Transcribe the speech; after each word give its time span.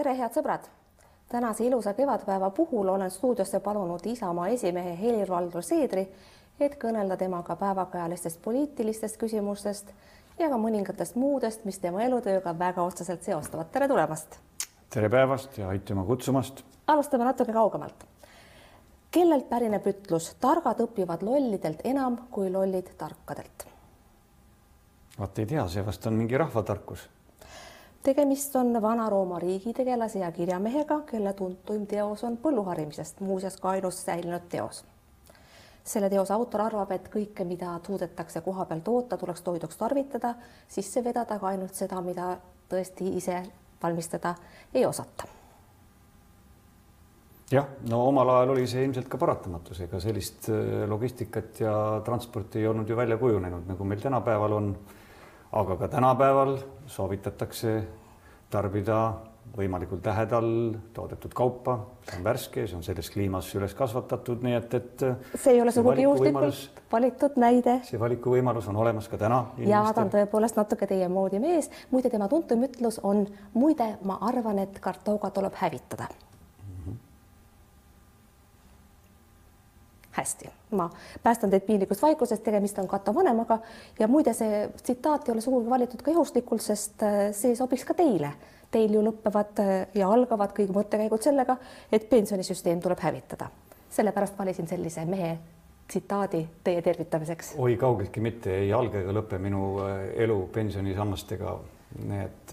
tere, 0.00 0.14
head 0.16 0.32
sõbrad! 0.32 0.64
tänase 1.28 1.66
ilusa 1.66 1.92
kevadpäeva 1.94 2.48
puhul 2.56 2.88
olen 2.88 3.10
stuudiosse 3.10 3.58
palunud 3.60 4.06
Isamaa 4.08 4.46
esimehe 4.48 4.94
Helir-Valdor 4.96 5.62
Seedri, 5.62 6.06
et 6.60 6.78
kõnelda 6.80 7.18
temaga 7.20 7.56
päevakajalistest 7.60 8.40
poliitilistest 8.42 9.18
küsimustest 9.20 9.92
ja 10.38 10.48
ka 10.48 10.56
mõningatest 10.56 11.20
muudest, 11.20 11.66
mis 11.68 11.78
tema 11.84 12.00
elutööga 12.06 12.56
väga 12.58 12.82
otseselt 12.82 13.28
seostuvad. 13.28 13.68
tere 13.72 13.88
tulemast! 13.88 14.40
tere 14.88 15.12
päevast 15.12 15.58
ja 15.58 15.68
aitüma 15.68 16.06
kutsumast! 16.08 16.64
alustame 16.86 17.28
natuke 17.28 17.52
kaugemalt. 17.52 18.08
kellelt 19.10 19.48
pärineb 19.52 19.86
ütlus, 19.86 20.32
targad 20.40 20.80
õpivad 20.80 21.22
lollidelt 21.22 21.84
enam 21.84 22.16
kui 22.30 22.48
lollid 22.50 22.88
tarkadelt? 22.96 23.68
vaat 25.18 25.38
ei 25.38 25.46
tea, 25.46 25.68
see 25.68 25.86
vast 25.86 26.06
on 26.06 26.22
mingi 26.24 26.40
rahvatarkus 26.40 27.08
tegemist 28.02 28.56
on 28.56 28.82
Vana-Rooma 28.82 29.38
riigitegelase 29.38 30.18
ja 30.18 30.32
kirjamehega, 30.32 31.00
kelle 31.00 31.32
tuntuim 31.32 31.86
teos 31.86 32.24
on 32.24 32.38
põlluharimisest, 32.42 33.20
muuseas 33.20 33.56
ka 33.60 33.76
ainus 33.76 34.04
säilinud 34.04 34.48
teos. 34.48 34.84
selle 35.84 36.10
teose 36.10 36.32
autor 36.32 36.60
arvab, 36.60 36.90
et 36.92 37.08
kõike, 37.10 37.44
mida 37.44 37.72
suudetakse 37.86 38.40
koha 38.44 38.64
peal 38.68 38.82
toota, 38.84 39.16
tuleks 39.16 39.42
toiduks 39.42 39.76
tarvitada, 39.76 40.34
sisse 40.68 41.02
vedada 41.04 41.38
ka 41.38 41.48
ainult 41.48 41.74
seda, 41.74 42.00
mida 42.04 42.36
tõesti 42.68 43.16
ise 43.16 43.42
valmistada 43.82 44.34
ei 44.74 44.86
osata. 44.86 45.24
jah, 47.50 47.66
no 47.90 48.04
omal 48.06 48.28
ajal 48.28 48.50
oli 48.50 48.66
see 48.70 48.84
ilmselt 48.84 49.08
ka 49.08 49.18
paratamatus, 49.18 49.80
ega 49.80 50.00
sellist 50.00 50.48
äh, 50.52 50.86
logistikat 50.88 51.60
ja 51.60 51.74
transporti 52.04 52.60
ei 52.60 52.66
olnud 52.66 52.88
ju 52.88 52.96
välja 52.96 53.16
kujunenud, 53.16 53.66
nagu 53.66 53.84
meil 53.84 54.00
tänapäeval 54.00 54.52
on 54.52 54.76
aga 55.52 55.76
ka 55.76 55.88
tänapäeval 55.88 56.58
soovitatakse 56.86 57.82
tarbida 58.50 59.00
võimalikult 59.56 60.06
lähedal 60.06 60.46
toodetud 60.94 61.32
kaupa, 61.34 61.74
see 62.06 62.18
on 62.20 62.24
värske, 62.24 62.66
see 62.70 62.76
on 62.78 62.84
selles 62.86 63.10
kliimas 63.10 63.48
üles 63.58 63.74
kasvatatud, 63.74 64.44
nii 64.46 64.54
et, 64.60 64.76
et. 64.78 65.04
see 65.34 65.56
ei 65.56 65.62
ole 65.62 65.74
sugugi 65.74 66.06
juhuslikult 66.06 66.80
valitud 66.92 67.38
näide. 67.40 67.80
see 67.88 67.98
valikuvõimalus 68.00 68.70
on 68.70 68.78
olemas 68.84 69.10
ka 69.10 69.18
täna. 69.18 69.42
ja 69.58 69.82
ta 69.94 70.06
on 70.06 70.14
tõepoolest 70.14 70.60
natuke 70.60 70.86
teie 70.90 71.10
moodi 71.10 71.42
mees. 71.42 71.70
muide, 71.90 72.10
tema 72.14 72.30
tuntum 72.30 72.62
ütlus 72.68 73.00
on 73.02 73.26
muide, 73.54 73.96
ma 74.06 74.20
arvan, 74.30 74.62
et 74.62 74.78
Kartooga 74.80 75.34
tuleb 75.34 75.58
hävitada 75.58 76.06
hästi, 80.12 80.50
ma 80.70 80.90
päästan 81.22 81.50
teid 81.50 81.62
piinlikust 81.66 82.02
vaikusest, 82.02 82.42
tegemist 82.42 82.78
on 82.78 82.88
Cato 82.88 83.14
vanemaga 83.14 83.58
ja 83.98 84.08
muide, 84.08 84.32
see 84.34 84.68
tsitaat 84.82 85.28
ei 85.28 85.32
ole 85.32 85.40
sugugi 85.40 85.70
valitud 85.70 86.02
ka 86.02 86.10
juhuslikult, 86.10 86.62
sest 86.62 87.02
äh, 87.06 87.18
see 87.36 87.54
sobiks 87.56 87.84
ka 87.86 87.94
teile. 87.94 88.32
Teil 88.70 88.94
ju 88.94 89.02
lõpevad 89.02 89.62
äh, 89.62 89.72
ja 89.94 90.10
algavad 90.10 90.54
kõik 90.56 90.72
mõttekäigud 90.74 91.22
sellega, 91.22 91.56
et 91.92 92.08
pensionisüsteem 92.10 92.82
tuleb 92.82 93.02
hävitada. 93.02 93.50
sellepärast 93.90 94.38
valisin 94.38 94.68
sellise 94.70 95.04
mehe 95.04 95.38
tsitaadi 95.88 96.48
teie 96.64 96.82
tervitamiseks. 96.82 97.54
oi, 97.58 97.76
kaugeltki 97.76 98.20
mitte, 98.20 98.54
ei 98.54 98.72
alga 98.72 98.98
ega 98.98 99.12
lõpe 99.12 99.38
minu 99.38 99.78
äh, 99.82 100.08
elu 100.26 100.48
pensionisammastega. 100.52 101.58
nii 102.06 102.24
et 102.24 102.52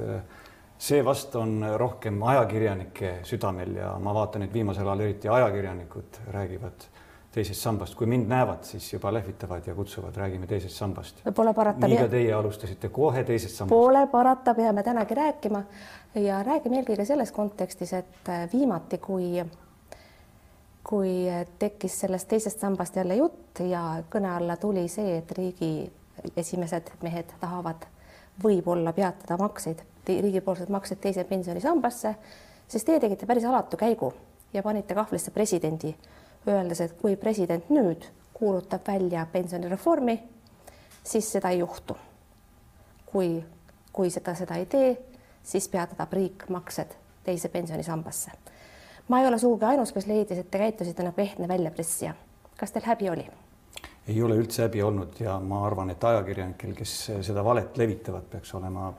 see 0.77 1.05
vast 1.05 1.35
on 1.35 1.65
rohkem 1.77 2.23
ajakirjanike 2.23 3.19
südamel 3.23 3.75
ja 3.75 3.95
ma 4.01 4.13
vaatan, 4.13 4.45
et 4.45 4.53
viimasel 4.53 4.87
ajal 4.87 4.99
eriti 5.05 5.29
ajakirjanikud 5.29 6.21
räägivad 6.33 6.87
teisest 7.31 7.61
sambast, 7.61 7.95
kui 7.95 8.07
mind 8.09 8.29
näevad, 8.29 8.63
siis 8.65 8.87
juba 8.93 9.11
lehvitavad 9.13 9.67
ja 9.67 9.75
kutsuvad, 9.75 10.15
räägime 10.15 10.47
teisest 10.47 10.75
sambast. 10.75 11.21
Pole 11.35 11.53
parata. 11.53 11.87
nii 11.87 11.97
ka 11.97 12.07
teie 12.11 12.33
alustasite 12.33 12.89
kohe 12.89 13.23
teisest 13.23 13.55
sambast. 13.55 13.75
Pole 13.75 14.07
parata, 14.11 14.53
peame 14.55 14.83
tänagi 14.83 15.15
rääkima 15.15 15.63
ja 16.15 16.41
räägime 16.43 16.81
eelkõige 16.81 17.05
selles 17.05 17.31
kontekstis, 17.31 17.93
et 17.93 18.31
äh, 18.31 18.47
viimati, 18.53 18.97
kui, 18.97 19.43
kui 20.83 21.13
tekkis 21.59 21.99
sellest 22.05 22.27
teisest 22.31 22.63
sambast 22.63 22.95
jälle 22.95 23.19
jutt 23.19 23.61
ja 23.69 23.83
kõne 24.09 24.33
alla 24.37 24.57
tuli 24.57 24.87
see, 24.87 25.19
et 25.21 25.31
riigi 25.37 25.91
esimesed 26.37 26.89
mehed 27.03 27.35
tahavad 27.39 27.85
võib-olla 28.43 28.93
peatada 28.93 29.37
makseid, 29.37 29.81
riigipoolsed 30.07 30.69
maksed 30.73 31.01
teise 31.01 31.23
pensionisambasse, 31.27 32.15
siis 32.67 32.85
teie 32.85 32.99
tegite 32.99 33.25
päris 33.25 33.45
alatu 33.45 33.77
käigu 33.77 34.13
ja 34.53 34.63
panite 34.63 34.95
kahvlisse 34.95 35.31
presidendi 35.31 35.95
öeldes, 36.47 36.81
et 36.81 36.93
kui 37.01 37.15
president 37.15 37.69
nüüd 37.69 38.05
kuulutab 38.33 38.87
välja 38.87 39.25
pensionireformi, 39.31 40.19
siis 41.03 41.31
seda 41.31 41.49
ei 41.49 41.59
juhtu. 41.59 41.97
kui, 43.05 43.43
kui 43.93 44.09
seda, 44.09 44.35
seda 44.35 44.55
ei 44.55 44.65
tee, 44.65 44.97
siis 45.43 45.69
peatab 45.71 46.13
riik 46.13 46.49
maksed 46.49 46.93
teise 47.23 47.49
pensionisambasse. 47.49 48.31
ma 49.07 49.21
ei 49.21 49.27
ole 49.27 49.39
sugugi 49.39 49.65
ainus, 49.65 49.91
kes 49.91 50.07
leidis, 50.07 50.37
et 50.37 50.51
te 50.51 50.57
käitusite 50.57 51.03
nagu 51.03 51.21
ehtne 51.21 51.47
väljapressija. 51.47 52.13
kas 52.57 52.71
teil 52.71 52.85
häbi 52.85 53.09
oli? 53.09 53.27
ei 54.07 54.21
ole 54.23 54.37
üldse 54.39 54.63
häbi 54.63 54.83
olnud 54.83 55.19
ja 55.19 55.39
ma 55.39 55.65
arvan, 55.65 55.89
et 55.89 56.03
ajakirjanikel, 56.03 56.75
kes 56.75 56.93
seda 57.21 57.43
valet 57.43 57.77
levitavad, 57.77 58.23
peaks 58.31 58.53
olema 58.55 58.93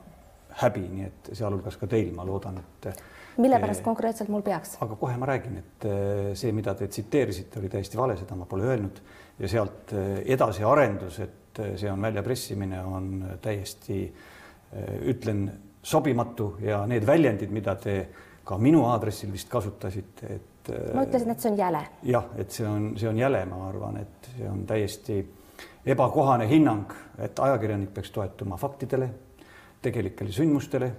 häbi, 0.61 0.83
nii 0.89 1.05
et 1.05 1.31
sealhulgas 1.33 1.77
ka 1.77 1.87
teil, 1.87 2.11
ma 2.15 2.25
loodan, 2.25 2.57
et 2.57 2.89
mille 3.37 3.59
pärast 3.59 3.83
konkreetselt 3.83 4.29
mul 4.29 4.43
peaks? 4.45 4.77
aga 4.81 4.95
kohe 4.99 5.17
ma 5.17 5.29
räägin, 5.29 5.59
et 5.61 5.87
eh, 5.87 6.31
see, 6.39 6.51
mida 6.55 6.73
te 6.77 6.87
tsiteerisite, 6.87 7.59
oli 7.59 7.69
täiesti 7.71 7.97
vale, 7.99 8.17
seda 8.19 8.37
ma 8.39 8.47
pole 8.49 8.67
öelnud 8.69 9.01
ja 9.39 9.51
sealt 9.51 9.93
eh, 9.93 10.11
edasi 10.35 10.65
arendus, 10.67 11.19
et 11.23 11.61
eh, 11.63 11.73
see 11.79 11.91
on 11.91 12.01
väljapressimine, 12.01 12.83
on 12.85 13.09
täiesti, 13.41 14.03
ütlen, 15.09 15.47
sobimatu 15.81 16.51
ja 16.61 16.83
need 16.85 17.05
väljendid, 17.07 17.49
mida 17.49 17.73
te 17.81 17.95
ka 18.45 18.57
minu 18.61 18.83
aadressil 18.85 19.31
vist 19.33 19.49
kasutasite, 19.49 20.35
et. 20.35 20.69
ma 20.93 21.07
ütlesin, 21.07 21.31
et 21.33 21.41
see 21.41 21.49
on 21.49 21.57
jäle. 21.57 21.81
jah, 22.05 22.27
et 22.37 22.53
see 22.53 22.67
on, 22.69 22.91
see 22.99 23.09
on 23.09 23.17
jäle, 23.17 23.41
ma 23.49 23.63
arvan, 23.65 23.97
et 24.03 24.29
see 24.35 24.45
on 24.49 24.61
täiesti 24.69 25.17
ebakohane 25.89 26.45
hinnang, 26.49 26.93
et 27.17 27.39
ajakirjanik 27.39 27.95
peaks 27.95 28.11
toetuma 28.13 28.59
faktidele, 28.61 29.09
tegelikele 29.81 30.35
sündmustele 30.35 30.91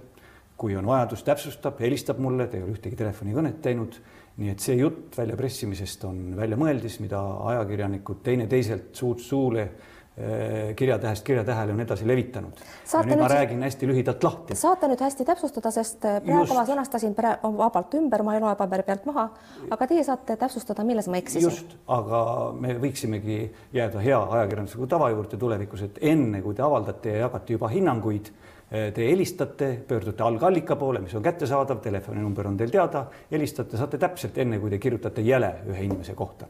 kui 0.61 0.77
on 0.77 0.85
vajadus, 0.85 1.23
täpsustab, 1.25 1.79
helistab 1.81 2.19
mulle, 2.21 2.47
ta 2.47 2.59
ei 2.59 2.65
ole 2.65 2.75
ühtegi 2.75 2.99
telefonikõnet 2.99 3.61
teinud. 3.65 4.01
nii 4.41 4.47
et 4.53 4.63
see 4.63 4.77
jutt 4.79 5.17
väljapressimisest 5.17 6.05
on 6.07 6.19
väljamõeldis, 6.37 7.01
mida 7.03 7.19
ajakirjanikud 7.51 8.21
teineteiselt 8.23 8.95
suust 8.95 9.25
suule 9.27 9.65
eh, 9.65 10.71
kirjatähest 10.79 11.25
kirjatähele 11.27 11.73
on 11.75 11.83
edasi 11.83 12.07
levitanud. 12.07 12.61
nüüd 13.09 13.19
ma 13.19 13.27
räägin 13.27 13.65
hästi 13.67 13.89
lühidalt 13.89 14.23
lahti. 14.23 14.55
saate 14.55 14.87
nüüd 14.87 15.03
hästi 15.03 15.25
täpsustada, 15.27 15.73
sest 15.75 16.05
eh, 16.07 16.21
praegu 16.25 16.55
ma 16.55 16.63
sõnastasin 16.69 17.17
vabalt 17.57 17.97
ümber, 17.99 18.23
ma 18.23 18.37
ei 18.37 18.45
loe 18.45 18.55
paberi 18.55 18.87
pealt 18.87 19.09
maha, 19.09 19.27
aga 19.69 19.89
teie 19.91 20.05
saate 20.07 20.37
täpsustada, 20.45 20.85
milles 20.87 21.09
ma 21.11 21.19
eksisin. 21.19 21.49
just, 21.49 21.75
aga 21.87 22.23
me 22.55 22.77
võiksimegi 22.85 23.41
jääda 23.73 24.05
hea 24.05 24.23
ajakirjandusliku 24.39 24.87
tava 24.95 25.11
juurde 25.11 25.41
tulevikus, 25.41 25.83
et 25.89 25.99
enne 26.13 26.41
kui 26.45 26.55
te 26.55 26.63
avaldate 26.69 27.17
ja 27.17 27.27
jagate 27.27 27.59
juba 27.59 27.73
hinnanguid 27.73 28.31
te 28.71 29.07
helistate, 29.09 29.71
pöördute 29.87 30.23
algallika 30.23 30.75
poole, 30.79 31.01
mis 31.03 31.15
on 31.15 31.23
kättesaadav, 31.23 31.81
telefoninumber 31.83 32.47
on 32.47 32.57
teil 32.57 32.71
teada, 32.71 33.05
helistate, 33.31 33.77
saate 33.77 33.99
täpselt 33.99 34.37
enne, 34.39 34.61
kui 34.63 34.71
te 34.71 34.79
kirjutate 34.79 35.25
jäle 35.27 35.51
ühe 35.67 35.89
inimese 35.89 36.15
kohta. 36.15 36.47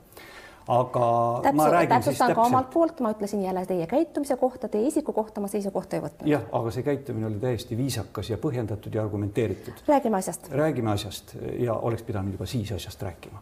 aga 0.68 1.08
Täpsu, 1.44 1.58
ma 1.58 1.70
räägin 1.74 1.90
täpsustan 1.90 2.14
siis 2.14 2.20
täpselt. 2.20 2.46
omalt 2.46 2.70
poolt, 2.70 3.00
ma 3.00 3.12
ütlesin 3.12 3.42
jälle 3.44 3.66
teie 3.66 3.88
käitumise 3.88 4.38
kohta, 4.38 4.68
teie 4.70 4.88
isiku 4.88 5.14
kohta 5.14 5.42
ma 5.42 5.50
seisukohta 5.50 5.98
ei 5.98 6.04
võtnud. 6.06 6.30
jah, 6.30 6.46
aga 6.52 6.72
see 6.72 6.86
käitumine 6.86 7.26
oli 7.26 7.42
täiesti 7.42 7.78
viisakas 7.78 8.30
ja 8.30 8.38
põhjendatud 8.38 8.94
ja 8.94 9.02
argumenteeritud. 9.02 9.82
räägime 9.88 10.22
asjast. 10.22 10.52
räägime 10.52 10.92
asjast 10.92 11.36
ja 11.60 11.74
oleks 11.74 12.04
pidanud 12.04 12.38
juba 12.38 12.46
siis 12.46 12.72
asjast 12.72 13.02
rääkima 13.02 13.42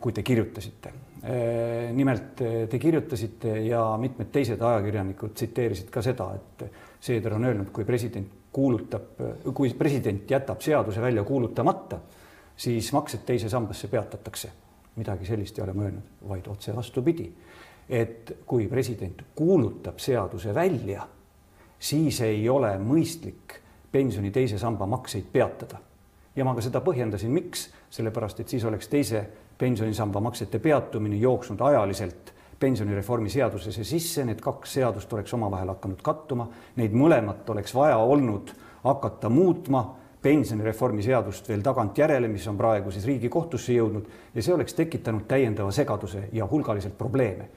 kui 0.00 0.12
te 0.12 0.22
kirjutasite. 0.22 0.92
Eh, 1.22 1.90
nimelt 1.92 2.38
te 2.70 2.78
kirjutasite 2.78 3.56
ja 3.66 3.96
mitmed 3.98 4.30
teised 4.34 4.60
ajakirjanikud 4.62 5.34
tsiteerisid 5.34 5.90
ka 5.90 6.02
seda, 6.02 6.28
et 6.34 6.64
Seeder 7.02 7.34
on 7.34 7.44
öelnud, 7.44 7.72
kui 7.74 7.84
president 7.84 8.28
kuulutab, 8.52 9.18
kui 9.54 9.72
president 9.74 10.30
jätab 10.30 10.60
seaduse 10.62 11.02
välja 11.02 11.24
kuulutamata, 11.26 11.98
siis 12.56 12.92
maksed 12.92 13.24
teise 13.26 13.48
sambasse 13.48 13.88
peatatakse. 13.88 14.52
midagi 14.96 15.24
sellist 15.26 15.58
ei 15.58 15.64
ole 15.64 15.72
ma 15.72 15.82
öelnud, 15.82 16.08
vaid 16.28 16.46
otse 16.46 16.76
vastupidi. 16.76 17.32
et 17.88 18.36
kui 18.46 18.68
president 18.68 19.22
kuulutab 19.34 19.98
seaduse 19.98 20.54
välja, 20.54 21.08
siis 21.78 22.20
ei 22.20 22.48
ole 22.48 22.78
mõistlik 22.78 23.58
pensioni 23.92 24.30
teise 24.30 24.58
samba 24.58 24.86
makseid 24.86 25.24
peatada. 25.32 25.78
ja 26.36 26.44
ma 26.44 26.54
ka 26.54 26.60
seda 26.60 26.80
põhjendasin, 26.80 27.30
miks, 27.30 27.70
sellepärast 27.90 28.40
et 28.40 28.48
siis 28.48 28.64
oleks 28.64 28.88
teise 28.88 29.26
pensionisamba 29.58 30.20
maksete 30.20 30.58
peatumine 30.58 31.16
jooksnud 31.16 31.60
ajaliselt 31.60 32.32
pensionireformi 32.62 33.30
seadusesse 33.32 33.84
sisse, 33.86 34.24
need 34.28 34.40
kaks 34.42 34.78
seadust 34.78 35.12
oleks 35.12 35.34
omavahel 35.34 35.74
hakanud 35.74 36.02
kattuma, 36.04 36.46
neid 36.78 36.94
mõlemat 36.96 37.48
oleks 37.54 37.74
vaja 37.74 37.98
olnud 37.98 38.54
hakata 38.84 39.30
muutma, 39.32 39.82
pensionireformi 40.22 41.02
seadust 41.02 41.48
veel 41.50 41.62
tagantjärele, 41.66 42.28
mis 42.30 42.46
on 42.50 42.58
praegu 42.58 42.92
siis 42.94 43.06
Riigikohtusse 43.08 43.74
jõudnud 43.74 44.06
ja 44.34 44.42
see 44.42 44.54
oleks 44.54 44.76
tekitanud 44.78 45.26
täiendava 45.28 45.72
segaduse 45.74 46.28
ja 46.32 46.46
hulgaliselt 46.50 46.98
probleeme. 46.98 47.48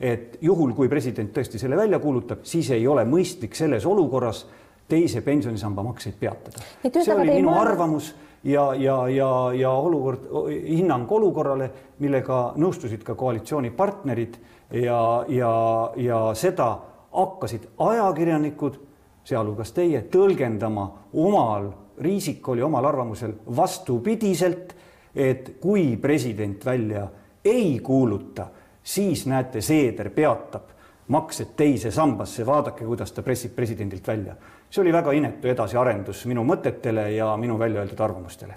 et 0.00 0.38
juhul, 0.40 0.72
kui 0.72 0.88
president 0.88 1.32
tõesti 1.36 1.58
selle 1.60 1.76
välja 1.76 1.98
kuulutab, 2.00 2.44
siis 2.48 2.70
ei 2.70 2.86
ole 2.88 3.04
mõistlik 3.04 3.56
selles 3.56 3.84
olukorras 3.86 4.46
teise 4.88 5.20
pensionisamba 5.20 5.82
makseid 5.82 6.14
peatada. 6.20 6.62
see 6.84 7.14
oli 7.14 7.34
minu 7.34 7.50
mõlemad... 7.50 7.66
arvamus 7.68 8.14
ja, 8.44 8.74
ja, 8.74 9.08
ja, 9.08 9.30
ja 9.54 9.70
olukord, 9.70 10.28
hinnang 10.48 11.10
olukorrale, 11.12 11.70
millega 11.98 12.52
nõustusid 12.56 13.04
ka 13.04 13.14
koalitsioonipartnerid 13.14 14.38
ja, 14.80 15.24
ja, 15.28 15.52
ja 15.96 16.20
seda 16.34 16.70
hakkasid 17.12 17.68
ajakirjanikud, 17.78 18.78
sealhulgas 19.24 19.74
teie, 19.76 20.02
tõlgendama 20.10 20.86
omal 21.12 21.70
riisikol 22.00 22.58
ja 22.58 22.66
omal 22.66 22.88
arvamusel 22.88 23.34
vastupidiselt, 23.56 24.74
et 25.14 25.56
kui 25.60 25.96
president 26.00 26.64
välja 26.64 27.06
ei 27.44 27.78
kuuluta, 27.82 28.46
siis 28.82 29.26
näete, 29.26 29.60
Seeder 29.60 30.10
peatab 30.14 30.79
maksed 31.10 31.54
teise 31.58 31.90
sambasse, 31.90 32.46
vaadake, 32.46 32.84
kuidas 32.86 33.12
ta 33.12 33.22
pressib 33.22 33.54
presidendilt 33.56 34.06
välja. 34.06 34.34
see 34.70 34.82
oli 34.82 34.92
väga 34.92 35.12
inetu 35.12 35.48
edasiarendus 35.48 36.26
minu 36.30 36.44
mõtetele 36.46 37.08
ja 37.16 37.36
minu 37.36 37.58
välja 37.58 37.80
öeldud 37.80 38.00
arvamustele. 38.00 38.54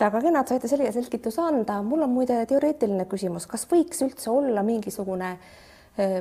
väga 0.00 0.20
kena, 0.20 0.40
et 0.40 0.48
saite 0.48 0.68
selline 0.68 0.92
selgituse 0.92 1.42
anda. 1.42 1.82
mul 1.82 2.02
on 2.02 2.10
muide 2.10 2.46
teoreetiline 2.46 3.04
küsimus, 3.04 3.46
kas 3.46 3.66
võiks 3.72 4.02
üldse 4.02 4.30
olla 4.30 4.62
mingisugune 4.62 5.36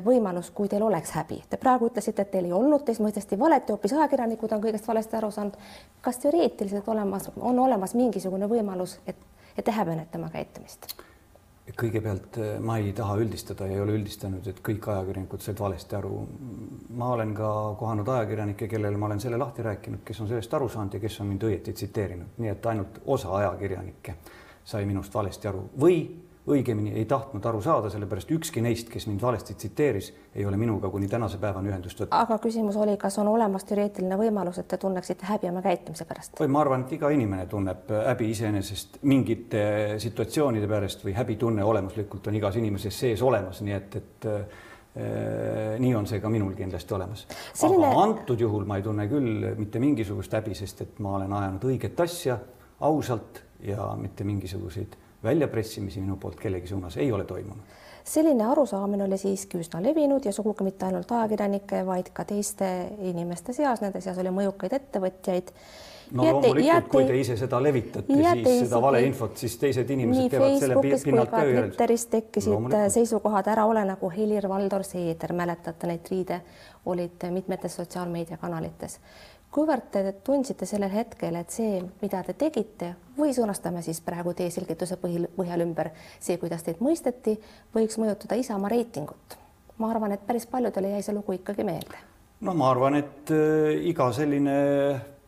võimalus, 0.06 0.51
kui 0.51 0.68
teil 0.68 0.83
oleks 0.83 1.12
häbi. 1.15 1.44
Te 1.50 1.57
praegu 1.57 1.88
ütlesite, 1.88 2.21
et 2.21 2.31
teil 2.31 2.45
ei 2.45 2.51
olnud, 2.53 2.83
teist 2.83 3.00
mõisteti 3.00 3.39
valeti, 3.39 3.71
hoopis 3.71 3.94
ajakirjanikud 3.94 4.51
on 4.51 4.63
kõigest 4.63 4.88
valesti 4.88 5.15
aru 5.15 5.31
saanud. 5.31 5.56
kas 6.01 6.17
teoreetiliselt 6.17 6.88
olemas, 6.88 7.31
on 7.39 7.59
olemas 7.59 7.95
mingisugune 7.95 8.50
võimalus, 8.51 9.00
et, 9.07 9.15
et 9.57 9.65
te 9.65 9.71
häbenete 9.71 10.17
oma 10.17 10.29
käitumist? 10.29 11.11
Kõigepealt 11.69 12.38
äh, 12.42 12.56
ma 12.60 12.78
ei 12.81 12.94
taha 12.98 13.18
üldistada 13.22 13.68
ja 13.69 13.78
ei 13.78 13.84
ole 13.84 13.96
üldistanud, 14.00 14.48
et 14.50 14.62
kõik 14.66 14.88
ajakirjanikud 14.92 15.44
said 15.44 15.60
valesti 15.60 15.96
aru. 15.96 16.25
ma 16.98 17.12
olen 17.13 17.34
ka 17.38 17.52
kohanud 17.80 18.08
ajakirjanikke, 18.08 18.68
kellele 18.68 18.98
ma 18.98 19.06
olen 19.12 19.22
selle 19.24 19.38
lahti 19.38 19.66
rääkinud, 19.66 20.04
kes 20.06 20.22
on 20.22 20.31
sellest 20.31 20.54
aru 20.54 20.69
saanud 20.69 20.98
ja 20.98 21.00
kes 21.00 21.19
on 21.22 21.31
mind 21.31 21.46
õieti 21.48 21.74
tsiteerinud, 21.74 22.38
nii 22.38 22.52
et 22.52 22.66
ainult 22.66 23.02
osa 23.06 23.36
ajakirjanikke 23.38 24.16
sai 24.66 24.86
minust 24.86 25.13
valesti 25.13 25.48
aru 25.48 25.68
või 25.80 26.02
õigemini 26.49 26.95
ei 26.97 27.05
tahtnud 27.05 27.45
aru 27.45 27.61
saada, 27.61 27.89
sellepärast 27.93 28.31
ükski 28.33 28.63
neist, 28.65 28.89
kes 28.89 29.05
mind 29.07 29.21
valesti 29.21 29.53
tsiteeris, 29.53 30.09
ei 30.35 30.45
ole 30.45 30.57
minuga 30.57 30.89
kuni 30.89 31.07
tänase 31.07 31.38
päevani 31.41 31.69
ühendust 31.69 32.01
võtnud. 32.01 32.15
aga 32.17 32.38
küsimus 32.41 32.79
oli, 32.81 32.95
kas 33.01 33.19
on 33.21 33.29
olemas 33.29 33.65
teoreetiline 33.69 34.17
võimalus, 34.17 34.57
et 34.61 34.67
te 34.71 34.79
tunneksite 34.81 35.29
häbi 35.29 35.51
oma 35.51 35.61
käitumise 35.65 36.07
pärast? 36.09 36.41
ma 36.47 36.63
arvan, 36.63 36.88
et 36.88 36.95
iga 36.97 37.11
inimene 37.13 37.45
tunneb 37.51 37.93
häbi 37.93 38.31
iseenesest 38.33 38.97
mingite 39.05 39.63
situatsioonide 40.01 40.69
pärast 40.71 41.05
või 41.05 41.13
häbitunne 41.17 41.63
olemuslikult 41.63 42.31
on 42.31 42.41
igas 42.41 42.57
inimeses 42.57 42.99
sees 43.05 43.21
olemas, 43.21 43.61
nii 43.61 43.77
et, 43.77 43.99
et 44.01 44.29
äh, 44.31 44.57
nii 45.79 45.93
on 45.95 46.09
see 46.09 46.19
ka 46.23 46.29
minul 46.29 46.55
kindlasti 46.57 46.97
olemas 46.97 47.27
Selline.... 47.53 47.85
aga 47.85 48.01
antud 48.07 48.41
juhul 48.41 48.65
ma 48.65 48.81
ei 48.81 48.83
tunne 48.83 49.05
küll 49.11 49.53
mitte 49.61 49.79
mingisugust 49.79 50.33
häbi, 50.33 50.57
sest 50.57 50.81
et 50.88 50.99
ma 51.05 51.15
olen 51.19 51.38
ajanud 51.38 51.69
õiget 51.69 52.01
asja 52.01 52.39
ausalt 52.81 53.43
ja 53.61 53.93
mitte 54.01 54.25
mingisuguseid 54.25 54.97
väljapressimisi 55.23 56.01
minu 56.01 56.18
poolt 56.18 56.39
kellegi 56.39 56.68
suunas 56.68 56.97
ei 56.97 57.12
ole 57.12 57.23
toimunud. 57.25 57.79
selline 58.03 58.45
arusaamine 58.45 59.03
oli 59.03 59.18
siiski 59.18 59.59
üsna 59.62 59.83
levinud 59.83 60.25
ja 60.25 60.33
sugugi 60.33 60.63
mitte 60.65 60.85
ainult 60.85 61.12
ajakirjanike, 61.12 61.85
vaid 61.85 62.09
ka 62.13 62.25
teiste 62.25 62.65
inimeste 63.00 63.53
seas, 63.53 63.81
nende 63.81 64.01
seas 64.01 64.18
oli 64.18 64.33
mõjukaid 64.33 64.73
ettevõtjaid. 64.73 65.51
No 66.12 66.23
jääte, 66.25 66.33
loomulikult 66.33 66.65
jääte, 66.65 66.89
kui 66.91 67.06
te 67.07 67.19
ise 67.19 67.35
seda 67.39 67.59
levitate, 67.63 68.15
siis 68.44 68.65
seda 68.65 68.81
valeinfot, 68.83 69.38
siis 69.38 69.53
teised 69.62 69.89
inimesed 69.95 70.33
teevad 70.33 70.57
selle 70.59 70.81
pinnalt 71.06 71.31
töö. 71.31 71.53
Twitteris 71.62 72.06
tekkisid 72.12 72.75
seisukohad 72.97 73.47
ära, 73.53 73.63
ole 73.69 73.85
nagu 73.88 74.09
Helir-Valdor 74.12 74.83
Seeder, 74.83 75.31
mäletate 75.38 75.88
neid 75.88 76.12
riide, 76.12 76.41
olid 76.85 77.29
mitmetes 77.31 77.77
sotsiaalmeediakanalites 77.79 79.00
kuivõrd 79.51 79.89
te 79.92 80.03
tundsite 80.24 80.65
sellel 80.65 80.92
hetkel, 80.94 81.36
et 81.36 81.51
see, 81.51 81.81
mida 82.01 82.24
te 82.24 82.36
tegite 82.39 82.94
või 83.18 83.33
sõnastame 83.36 83.83
siis 83.86 84.00
praegu 84.03 84.33
teie 84.38 84.51
selgituse 84.53 84.98
põhil, 85.01 85.27
põhjal 85.36 85.65
ümber, 85.65 85.92
see, 86.19 86.38
kuidas 86.42 86.63
teid 86.63 86.80
mõisteti, 86.83 87.38
võiks 87.75 88.00
mõjutada 88.01 88.39
Isamaa 88.39 88.71
reitingut? 88.71 89.38
ma 89.81 89.89
arvan, 89.89 90.13
et 90.13 90.25
päris 90.27 90.45
paljudele 90.45 90.92
jäi 90.92 91.01
see 91.01 91.15
lugu 91.15 91.33
ikkagi 91.33 91.65
meelde. 91.65 91.98
no 92.45 92.53
ma 92.53 92.69
arvan, 92.69 93.00
et 93.01 93.31
äh, 93.33 93.81
iga 93.89 94.12
selline 94.13 94.56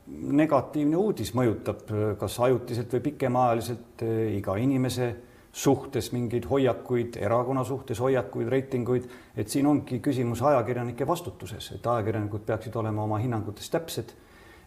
negatiivne 0.08 1.00
uudis 1.00 1.34
mõjutab 1.34 1.90
äh, 1.90 2.04
kas 2.20 2.38
ajutiselt 2.48 2.94
või 2.94 3.06
pikemaajaliselt 3.10 4.04
äh, 4.06 4.36
iga 4.38 4.58
inimese 4.62 5.10
suhtes 5.54 6.10
mingeid 6.12 6.48
hoiakuid, 6.50 7.20
erakonna 7.22 7.64
suhtes 7.64 8.00
hoiakuid, 8.02 8.50
reitinguid, 8.50 9.06
et 9.38 9.50
siin 9.50 9.68
ongi 9.70 10.00
küsimus 10.02 10.42
ajakirjanike 10.42 11.06
vastutuses, 11.08 11.70
et 11.76 11.88
ajakirjanikud 11.88 12.42
peaksid 12.48 12.76
olema 12.82 13.04
oma 13.04 13.22
hinnangutes 13.22 13.70
täpsed. 13.70 14.14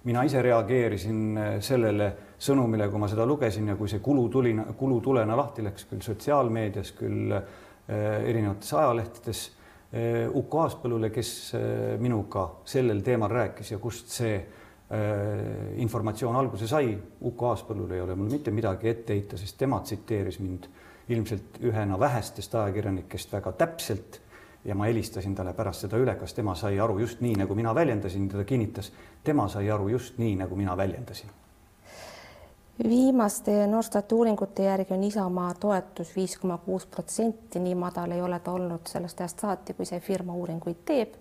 mina 0.06 0.22
ise 0.22 0.38
reageerisin 0.42 1.38
eh, 1.38 1.54
sellele 1.60 2.12
sõnumile, 2.38 2.86
kui 2.88 3.00
ma 3.02 3.08
seda 3.10 3.24
lugesin 3.26 3.66
ja 3.68 3.74
kui 3.76 3.88
see 3.90 3.98
kulutulina, 3.98 4.64
kulutulena 4.78 5.36
lahti 5.36 5.64
läks 5.66 5.88
küll 5.90 6.00
sotsiaalmeedias, 6.00 6.92
küll 6.94 7.34
eh, 7.34 8.28
erinevates 8.30 8.70
ajalehtedes 8.72 9.40
eh, 9.90 10.28
Uku 10.30 10.60
Aaspõllule, 10.62 11.10
kes 11.10 11.32
minuga 11.98 12.46
sellel 12.64 13.02
teemal 13.02 13.34
rääkis 13.34 13.72
ja 13.74 13.80
kust 13.82 14.14
see 14.14 14.38
informatsioon 15.76 16.36
alguse 16.36 16.68
sai. 16.70 16.92
Uku 17.20 17.44
Aaspõllul 17.44 17.90
ei 17.96 18.00
ole 18.00 18.14
mul 18.14 18.30
mitte 18.30 18.50
midagi 18.54 18.88
ette 18.88 19.16
heita, 19.16 19.38
sest 19.38 19.58
tema 19.58 19.80
tsiteeris 19.82 20.38
mind 20.38 20.68
ilmselt 21.08 21.58
ühena 21.62 21.98
vähestest 21.98 22.54
ajakirjanikest 22.54 23.32
väga 23.32 23.52
täpselt 23.52 24.20
ja 24.64 24.74
ma 24.74 24.86
helistasin 24.86 25.34
talle 25.34 25.52
pärast 25.54 25.86
seda 25.86 25.98
üle, 25.98 26.14
kas 26.18 26.34
tema 26.34 26.54
sai 26.54 26.78
aru 26.82 26.98
just 26.98 27.20
nii, 27.22 27.34
nagu 27.38 27.54
mina 27.54 27.74
väljendasin, 27.74 28.28
ta 28.28 28.44
kinnitas, 28.44 28.92
tema 29.24 29.48
sai 29.48 29.70
aru 29.70 29.88
just 29.88 30.18
nii, 30.18 30.36
nagu 30.36 30.56
mina 30.56 30.76
väljendasin. 30.76 31.30
viimaste 32.88 33.66
Norstati 33.66 34.14
uuringute 34.14 34.62
järgi 34.62 34.94
on 34.94 35.04
Isamaa 35.04 35.54
toetus 35.54 36.16
viis 36.16 36.38
koma 36.38 36.58
kuus 36.58 36.86
protsenti, 36.86 37.58
nii 37.58 37.74
madal 37.74 38.10
ei 38.10 38.22
ole 38.22 38.38
ta 38.38 38.52
olnud 38.52 38.86
sellest 38.86 39.20
ajast 39.20 39.40
saati, 39.40 39.74
kui 39.74 39.86
see 39.86 40.00
firma 40.00 40.34
uuringuid 40.34 40.82
teeb 40.84 41.14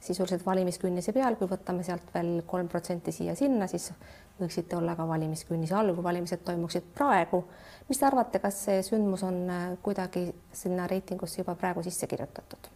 sisuliselt 0.00 0.46
valimiskünnise 0.46 1.12
peal, 1.12 1.36
kui 1.36 1.48
võtame 1.50 1.82
sealt 1.86 2.12
veel 2.14 2.42
kolm 2.46 2.68
protsenti 2.70 3.12
siia-sinna, 3.12 3.66
siis 3.66 3.90
võiksite 4.38 4.76
olla 4.78 4.94
ka 4.96 5.06
valimiskünnise 5.08 5.74
all, 5.74 5.94
kui 5.94 6.04
valimised 6.04 6.44
toimuksid 6.46 6.92
praegu. 6.94 7.44
mis 7.88 7.98
te 7.98 8.06
arvate, 8.06 8.38
kas 8.38 8.64
see 8.64 8.82
sündmus 8.82 9.22
on 9.26 9.40
äh, 9.50 9.64
kuidagi 9.82 10.28
sinna 10.52 10.86
reitingusse 10.86 11.42
juba 11.42 11.54
praegu 11.54 11.82
sisse 11.82 12.06
kirjutatud? 12.06 12.70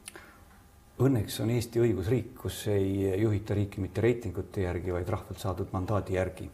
Õnneks 1.03 1.39
on 1.43 1.51
Eesti 1.51 1.81
õigusriik, 1.83 2.35
kus 2.43 2.67
ei 2.71 3.21
juhita 3.21 3.55
riiki 3.55 3.81
mitte 3.81 4.03
reitingute 4.05 4.67
järgi, 4.67 4.93
vaid 4.93 5.09
rahvalt 5.09 5.41
saadud 5.41 5.71
mandaadi 5.73 6.19
järgi. 6.19 6.51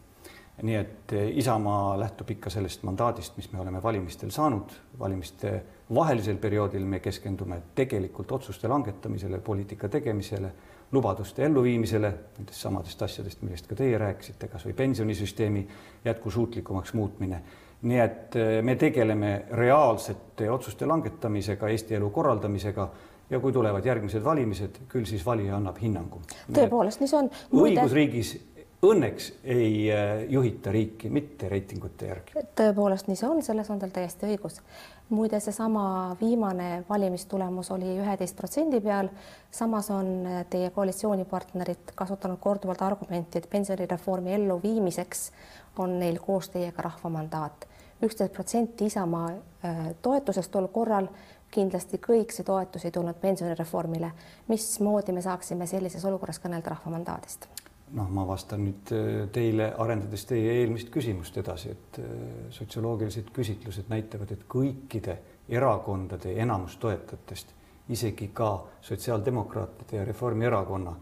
Nii 0.63 0.75
et 0.75 1.13
äh, 1.13 1.29
Isamaa 1.39 1.99
lähtub 2.01 2.31
ikka 2.31 2.51
sellest 2.51 2.83
mandaadist, 2.83 3.37
mis 3.37 3.53
me 3.53 3.61
oleme 3.61 3.83
valimistel 3.83 4.31
saanud, 4.35 4.73
valimiste 4.99 5.63
vahelisel 5.95 6.37
perioodil 6.37 6.85
me 6.85 7.01
keskendume 7.01 7.63
tegelikult 7.75 8.33
otsuste 8.33 8.69
langetamisele, 8.69 9.39
poliitika 9.39 9.89
tegemisele, 9.89 10.51
lubaduste 10.93 11.45
elluviimisele, 11.45 12.13
nendest 12.39 12.61
samadest 12.65 13.03
asjadest, 13.03 13.43
millest 13.43 13.69
ka 13.69 13.77
teie 13.77 13.99
rääkisite, 13.99 14.49
kas 14.49 14.65
või 14.67 14.75
pensionisüsteemi 14.75 15.67
jätkusuutlikumaks 16.05 16.95
muutmine. 16.95 17.43
nii 17.83 17.99
et 18.03 18.37
eh, 18.37 18.63
me 18.63 18.75
tegeleme 18.77 19.45
reaalsete 19.51 20.51
otsuste 20.51 20.87
langetamisega, 20.87 21.69
Eesti 21.69 21.95
elu 21.95 22.11
korraldamisega 22.11 22.89
ja 23.31 23.41
kui 23.41 23.53
tulevad 23.53 23.85
järgmised 23.87 24.25
valimised, 24.25 24.81
küll 24.89 25.05
siis 25.05 25.27
valija 25.27 25.57
annab 25.57 25.79
hinnangu. 25.79 26.21
tõepoolest, 26.53 27.01
nii 27.01 27.09
see 27.09 27.19
on. 27.19 27.31
õigusriigis 27.53 28.33
õnneks 28.83 29.33
ei 29.45 29.91
eh, 29.91 30.27
juhita 30.31 30.73
riiki 30.73 31.11
mitte 31.11 31.49
reitingute 31.49 32.07
järgi. 32.07 32.47
tõepoolest, 32.55 33.09
nii 33.09 33.19
see 33.19 33.29
on, 33.29 33.43
selles 33.43 33.71
on 33.71 33.83
teil 33.83 33.95
täiesti 33.95 34.31
õigus 34.31 34.61
muide, 35.09 35.41
seesama 35.41 36.17
viimane 36.21 36.85
valimistulemus 36.89 37.71
oli 37.71 37.99
üheteist 37.99 38.37
protsendi 38.37 38.81
peal. 38.81 39.09
samas 39.51 39.91
on 39.91 40.29
teie 40.51 40.71
koalitsioonipartnerid 40.71 41.95
kasutanud 41.95 42.39
korduvalt 42.41 42.83
argumenti, 42.83 43.39
et 43.39 43.51
pensionireformi 43.51 44.35
elluviimiseks 44.35 45.33
on 45.79 45.99
neil 45.99 46.19
koos 46.19 46.49
teiega 46.49 46.83
rahva 46.83 47.11
mandaat. 47.11 47.69
üksteist 48.03 48.33
protsenti 48.33 48.87
Isamaa 48.87 49.31
äh, 49.31 49.77
toetusest 50.03 50.51
tol 50.51 50.69
korral 50.69 51.09
kindlasti 51.51 51.99
kõik 51.99 52.33
see 52.33 52.45
toetus 52.45 52.85
ei 52.85 52.91
tulnud 52.91 53.17
pensionireformile. 53.21 54.13
mismoodi 54.49 55.13
me 55.13 55.23
saaksime 55.23 55.67
sellises 55.67 56.05
olukorras 56.05 56.39
kõnelda 56.39 56.77
rahva 56.77 56.91
mandaadist? 56.91 57.49
Noh, 57.97 58.09
ma 58.13 58.25
vastan 58.29 58.65
nüüd 58.67 58.93
äh, 58.93 59.07
teile, 59.33 59.71
arendades 59.81 60.27
teie 60.29 60.59
eelmist 60.61 60.91
küsimust 60.93 61.37
edasi, 61.41 61.73
et 61.73 62.01
äh, 62.03 62.11
sotsioloogilised 62.55 63.31
küsitlused 63.35 63.89
näitavad, 63.93 64.33
et 64.35 64.45
kõikide 64.51 65.19
erakondade 65.49 66.35
enamus 66.43 66.77
toetajatest, 66.83 67.55
isegi 67.89 68.31
ka 68.37 68.51
sotsiaaldemokraatide 68.85 70.01
ja 70.01 70.05
Reformierakonna 70.09 70.95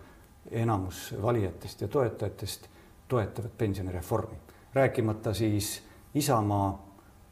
enamus 0.62 1.08
valijatest 1.22 1.82
ja 1.82 1.88
toetajatest 1.90 2.68
toetavad 3.08 3.54
pensionireformi, 3.58 4.38
rääkimata 4.74 5.34
siis 5.34 5.80
Isamaa, 6.14 6.68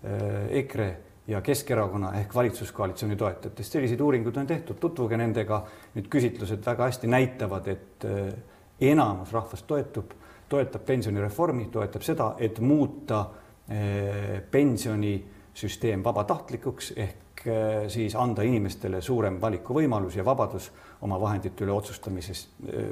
äh, 0.04 0.48
EKRE 0.50 0.90
ja 1.26 1.40
Keskerakonna 1.40 2.12
ehk 2.20 2.34
valitsuskoalitsiooni 2.34 3.16
toetajatest. 3.16 3.72
selliseid 3.72 4.00
uuringuid 4.00 4.36
on 4.36 4.46
tehtud, 4.46 4.76
tutvuge 4.76 5.16
nendega. 5.16 5.62
Need 5.94 6.10
küsitlused 6.12 6.66
väga 6.66 6.90
hästi 6.90 7.08
näitavad, 7.08 7.68
et 7.72 8.04
enamus 8.80 9.32
rahvast 9.32 9.66
toetub, 9.66 10.12
toetab 10.48 10.84
pensionireformi, 10.86 11.68
toetab 11.72 12.02
seda, 12.02 12.34
et 12.38 12.60
muuta 12.60 13.24
pensionisüsteem 14.50 16.02
vabatahtlikuks 16.04 16.92
ehk 16.96 17.44
siis 17.88 18.14
anda 18.16 18.44
inimestele 18.44 19.00
suurem 19.04 19.36
valikuvõimalus 19.40 20.16
ja 20.16 20.24
vabadus 20.24 20.70
oma 21.04 21.18
vahendite 21.20 21.64
üle 21.64 21.72
otsustamises, 21.74 22.46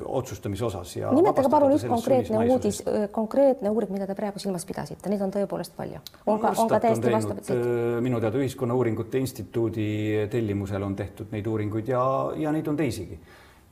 otsustamise 0.04 0.64
osas. 0.64 0.94
nimetage 1.16 1.48
palun 1.52 1.72
üks 1.76 1.86
konkreetne 1.88 2.42
uudis, 2.52 2.82
konkreetne 3.12 3.70
uuring, 3.72 3.92
mida 3.94 4.08
te 4.08 4.16
praegu 4.18 4.42
silmas 4.42 4.66
pidasite, 4.68 5.08
neid 5.08 5.24
on 5.24 5.32
tõepoolest 5.32 5.76
palju. 5.76 6.02
on 6.26 6.40
ka, 6.40 6.52
on 6.56 6.68
ka 6.68 6.80
täiesti 6.84 7.12
vastupidised. 7.12 7.62
minu 8.04 8.20
teada 8.20 8.40
Ühiskonnauuringute 8.42 9.18
Instituudi 9.18 9.88
tellimusel 10.30 10.82
on 10.82 10.96
tehtud 10.96 11.32
neid 11.32 11.46
uuringuid 11.46 11.88
ja, 11.88 12.02
ja 12.36 12.52
neid 12.52 12.68
on 12.68 12.76
teisigi 12.76 13.20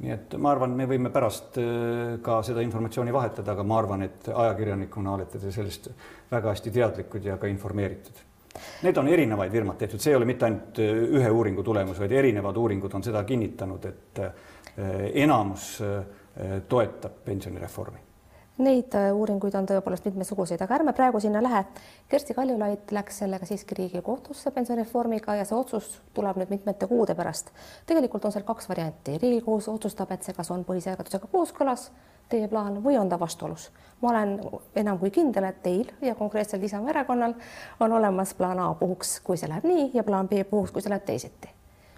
nii 0.01 0.15
et 0.15 0.35
ma 0.41 0.55
arvan, 0.55 0.73
me 0.73 0.87
võime 0.89 1.11
pärast 1.13 1.59
ka 2.25 2.39
seda 2.47 2.63
informatsiooni 2.65 3.13
vahetada, 3.13 3.53
aga 3.53 3.67
ma 3.69 3.77
arvan, 3.83 4.07
et 4.07 4.31
ajakirjanikuna 4.33 5.13
olete 5.13 5.39
te 5.43 5.53
sellest 5.53 5.91
väga 6.31 6.55
hästi 6.55 6.73
teadlikud 6.73 7.29
ja 7.29 7.37
ka 7.37 7.51
informeeritud 7.53 8.25
Need 8.83 8.97
on 8.97 9.09
erinevaid 9.09 9.53
firmad 9.53 9.79
tehtud, 9.79 10.03
see 10.03 10.13
ei 10.13 10.19
ole 10.19 10.27
mitte 10.29 10.47
ainult 10.49 10.81
äh, 10.83 11.03
ühe 11.21 11.31
uuringu 11.31 11.63
tulemus, 11.67 12.01
vaid 12.03 12.13
erinevad 12.19 12.57
uuringud 12.59 12.95
on 12.99 13.05
seda 13.07 13.23
kinnitanud, 13.29 13.87
et 13.87 14.23
äh, 14.25 14.31
enamus 15.25 15.73
äh, 15.87 15.99
toetab 16.69 17.21
pensionireformi. 17.25 18.10
Neid 18.61 18.93
uuringuid 19.17 19.55
on 19.57 19.65
tõepoolest 19.65 20.05
mitmesuguseid, 20.05 20.61
aga 20.61 20.75
ärme 20.77 20.93
praegu 20.93 21.21
sinna 21.21 21.41
lähe. 21.41 21.63
Kersti 22.09 22.35
Kaljulaid 22.37 22.93
läks 22.93 23.23
sellega 23.23 23.47
siiski 23.49 23.79
Riigikohtusse 23.79 24.51
pensionireformiga 24.53 25.39
ja 25.39 25.47
see 25.49 25.57
otsus 25.57 25.95
tuleb 26.15 26.37
nüüd 26.43 26.53
mitmete 26.53 26.89
kuude 26.91 27.17
pärast. 27.17 27.49
tegelikult 27.87 28.25
on 28.25 28.35
seal 28.37 28.45
kaks 28.45 28.69
varianti, 28.69 29.17
Riigikohus 29.23 29.69
otsustab, 29.73 30.13
et 30.13 30.23
see 30.23 30.37
kas 30.37 30.51
on 30.53 30.67
põhiseadusega 30.69 31.33
kooskõlas 31.33 31.89
teie 32.29 32.49
plaan 32.49 32.79
või 32.85 32.99
on 33.01 33.09
ta 33.09 33.19
vastuolus? 33.21 33.71
ma 34.03 34.13
olen 34.13 34.37
enam 34.77 34.99
kui 34.99 35.11
kindel, 35.11 35.45
et 35.45 35.63
teil 35.63 35.91
ja 36.03 36.15
konkreetselt 36.15 36.63
Isamaa 36.63 36.91
erakonnal 36.95 37.35
on 37.81 37.93
olemas 37.93 38.35
plaan 38.35 38.61
A 38.61 38.71
puhuks, 38.75 39.21
kui 39.25 39.37
see 39.41 39.49
läheb 39.49 39.67
nii 39.69 39.91
ja 39.95 40.05
plaan 40.05 40.29
B 40.29 40.45
puhuks, 40.51 40.73
kui 40.73 40.83
see 40.83 40.93
läheb 40.93 41.05
teisiti. 41.05 41.49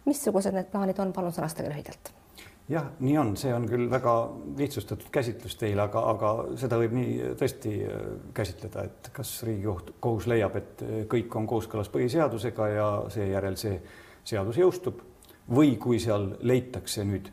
missugused 0.05 0.55
need 0.55 0.71
plaanid 0.73 0.99
on, 0.99 1.13
palun 1.13 1.35
sõnastage 1.35 1.71
lühidalt. 1.71 2.22
Jah, 2.69 2.87
nii 3.01 3.19
on, 3.19 3.35
see 3.37 3.53
on 3.55 3.67
küll 3.69 3.89
väga 3.91 4.15
lihtsustatud 4.59 5.11
käsitlus 5.13 5.57
teil, 5.61 5.81
aga, 5.83 6.05
aga 6.13 6.33
seda 6.61 6.79
võib 6.81 6.95
nii 6.97 7.35
tõesti 7.41 7.75
äh, 7.87 8.01
käsitleda, 8.35 8.87
et 8.89 9.13
kas 9.15 9.35
Riigikohus 9.49 9.95
kohus 10.01 10.29
leiab, 10.31 10.57
et 10.61 10.85
äh, 10.87 11.05
kõik 11.11 11.35
on 11.39 11.49
kooskõlas 11.51 11.91
põhiseadusega 11.93 12.69
ja 12.73 12.89
seejärel 13.13 13.59
see 13.61 13.79
seadus 14.25 14.61
jõustub. 14.61 15.03
Või 15.53 15.75
kui 15.83 15.99
seal 15.99 16.29
leitakse 16.47 17.03
nüüd 17.05 17.33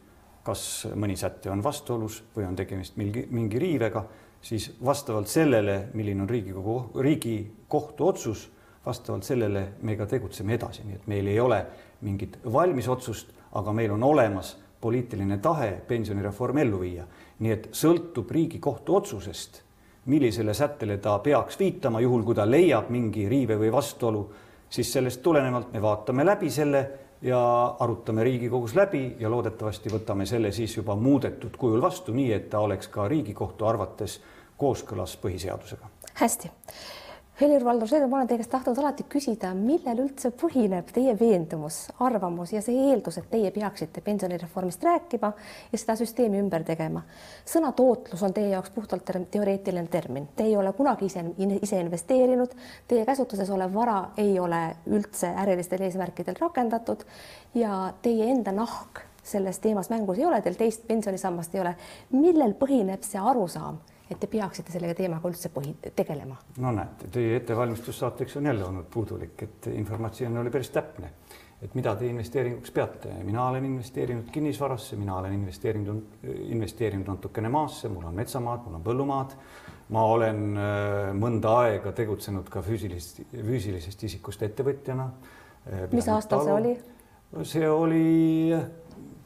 kas 0.49 0.87
mõni 0.97 1.17
säte 1.19 1.51
on 1.51 1.61
vastuolus 1.63 2.23
või 2.35 2.47
on 2.47 2.55
tegemist 2.57 2.97
mingi, 2.97 3.25
mingi 3.29 3.59
riivega, 3.61 4.03
siis 4.41 4.71
vastavalt 4.85 5.29
sellele, 5.29 5.89
milline 5.93 6.23
on 6.23 6.29
Riigikogu, 6.29 6.77
Riigikohtu 7.03 8.07
otsus, 8.07 8.47
vastavalt 8.85 9.27
sellele 9.27 9.65
me 9.85 9.97
ka 9.99 10.07
tegutseme 10.09 10.55
edasi, 10.55 10.85
nii 10.87 10.97
et 10.97 11.07
meil 11.11 11.27
ei 11.27 11.39
ole 11.39 11.59
mingit 12.01 12.39
valmis 12.51 12.87
otsust, 12.89 13.33
aga 13.59 13.73
meil 13.75 13.93
on 13.93 14.03
olemas 14.07 14.55
poliitiline 14.81 15.37
tahe 15.37 15.71
pensionireform 15.87 16.57
ellu 16.57 16.79
viia. 16.79 17.07
nii 17.39 17.51
et 17.51 17.67
sõltub 17.71 18.31
Riigikohtu 18.31 18.95
otsusest, 18.95 19.61
millisele 20.05 20.53
sättele 20.53 20.97
ta 20.97 21.19
peaks 21.19 21.59
viitama, 21.59 21.99
juhul 21.99 22.23
kui 22.23 22.35
ta 22.35 22.45
leiab 22.49 22.89
mingi 22.89 23.29
riive 23.29 23.55
või 23.59 23.71
vastuolu, 23.71 24.25
siis 24.69 24.91
sellest 24.93 25.21
tulenevalt 25.23 25.73
me 25.73 25.81
vaatame 25.81 26.25
läbi 26.25 26.49
selle 26.49 26.81
ja 27.21 27.39
arutame 27.79 28.23
Riigikogus 28.23 28.75
läbi 28.75 29.15
ja 29.19 29.29
loodetavasti 29.31 29.89
võtame 29.89 30.25
selle 30.25 30.51
siis 30.51 30.77
juba 30.77 30.95
muudetud 30.95 31.57
kujul 31.57 31.81
vastu, 31.81 32.13
nii 32.13 32.31
et 32.33 32.49
ta 32.49 32.59
oleks 32.59 32.87
ka 32.87 33.07
Riigikohtu 33.07 33.65
arvates 33.65 34.19
kooskõlas 34.57 35.17
põhiseadusega. 35.17 35.87
hästi 36.13 36.51
Helir-Valdor 37.39 37.87
Seeder, 37.87 38.09
ma 38.11 38.17
olen 38.17 38.27
teie 38.27 38.41
käest 38.41 38.51
tahtnud 38.51 38.79
alati 38.81 39.05
küsida, 39.07 39.53
millel 39.55 40.01
üldse 40.03 40.27
põhineb 40.35 40.89
teie 40.91 41.13
veendumus, 41.15 41.77
arvamus 42.03 42.51
ja 42.51 42.59
see 42.59 42.75
eeldus, 42.89 43.15
et 43.21 43.29
teie 43.31 43.47
peaksite 43.55 44.01
pensionireformist 44.03 44.81
rääkima 44.83 45.29
ja 45.71 45.79
seda 45.79 45.95
süsteemi 45.95 46.41
ümber 46.43 46.65
tegema. 46.67 47.05
sõna 47.47 47.71
tootlus 47.77 48.25
on 48.27 48.33
teie 48.35 48.49
jaoks 48.51 48.73
puhtalt 48.75 49.07
teoreetiline 49.31 49.87
termin, 49.87 50.27
te 50.35 50.49
ei 50.49 50.57
ole 50.59 50.73
kunagi 50.75 51.07
ise, 51.07 51.23
ise 51.61 51.79
investeerinud, 51.79 52.57
teie 52.91 53.05
käsutuses 53.07 53.49
olev 53.55 53.71
vara 53.73 54.01
ei 54.17 54.35
ole 54.39 54.59
üldse 54.91 55.31
ärilistel 55.45 55.85
eesmärkidel 55.87 56.35
rakendatud 56.41 57.05
ja 57.55 57.93
teie 58.01 58.27
enda 58.33 58.51
nahk 58.51 58.99
selles 59.23 59.61
teemas 59.63 59.87
mängus 59.89 60.19
ei 60.19 60.27
ole, 60.27 60.41
teil 60.41 60.59
teist 60.59 60.83
pensionisammast 60.91 61.55
ei 61.55 61.63
ole. 61.63 61.73
millel 62.11 62.57
põhineb 62.59 63.07
see 63.07 63.23
arusaam? 63.23 63.79
Et 64.09 64.17
te 64.19 64.27
peaksite 64.29 64.73
selle 64.73 64.93
teemaga 64.97 65.29
üldse 65.29 65.51
põhi, 65.53 65.75
tegelema? 65.95 66.37
no 66.63 66.73
näete, 66.75 67.09
teie 67.13 67.37
ettevalmistus 67.39 68.01
saateks 68.01 68.39
on 68.39 68.49
jälle 68.49 68.65
olnud 68.65 68.89
puudulik, 68.91 69.43
et 69.45 69.69
informatsioon 69.73 70.37
oli 70.41 70.53
päris 70.53 70.71
täpne. 70.73 71.11
et 71.61 71.75
mida 71.75 71.95
te 71.95 72.07
investeeringuks 72.07 72.71
peate, 72.71 73.11
mina 73.23 73.45
olen 73.49 73.65
investeerinud 73.65 74.29
kinnisvarasse, 74.31 74.95
mina 74.95 75.17
olen 75.17 75.33
investeerinud, 75.33 76.03
investeerinud 76.55 77.07
natukene 77.07 77.49
maasse, 77.49 77.89
mul 77.89 78.05
on 78.07 78.15
metsamaad, 78.15 78.63
mul 78.65 78.79
on 78.79 78.85
põllumaad. 78.85 79.35
ma 79.89 80.05
olen 80.05 80.57
äh, 80.57 81.13
mõnda 81.17 81.53
aega 81.65 81.91
tegutsenud 81.91 82.49
ka 82.49 82.61
füüsilisest, 82.65 83.23
füüsilisest 83.33 84.03
isikust 84.03 84.43
ettevõtjana. 84.45 85.09
Äh, 85.67 85.87
mis 85.91 86.09
aastal 86.09 86.45
see 86.45 86.57
oli? 86.57 86.75
see 87.45 87.69
oli 87.69 88.55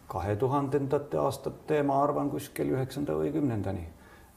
kahe 0.07 0.35
tuhandendate 0.35 1.17
aastate, 1.17 1.83
ma 1.83 2.01
arvan, 2.03 2.29
kuskil 2.29 2.73
üheksanda 2.75 3.15
või 3.15 3.31
kümnendani 3.31 3.87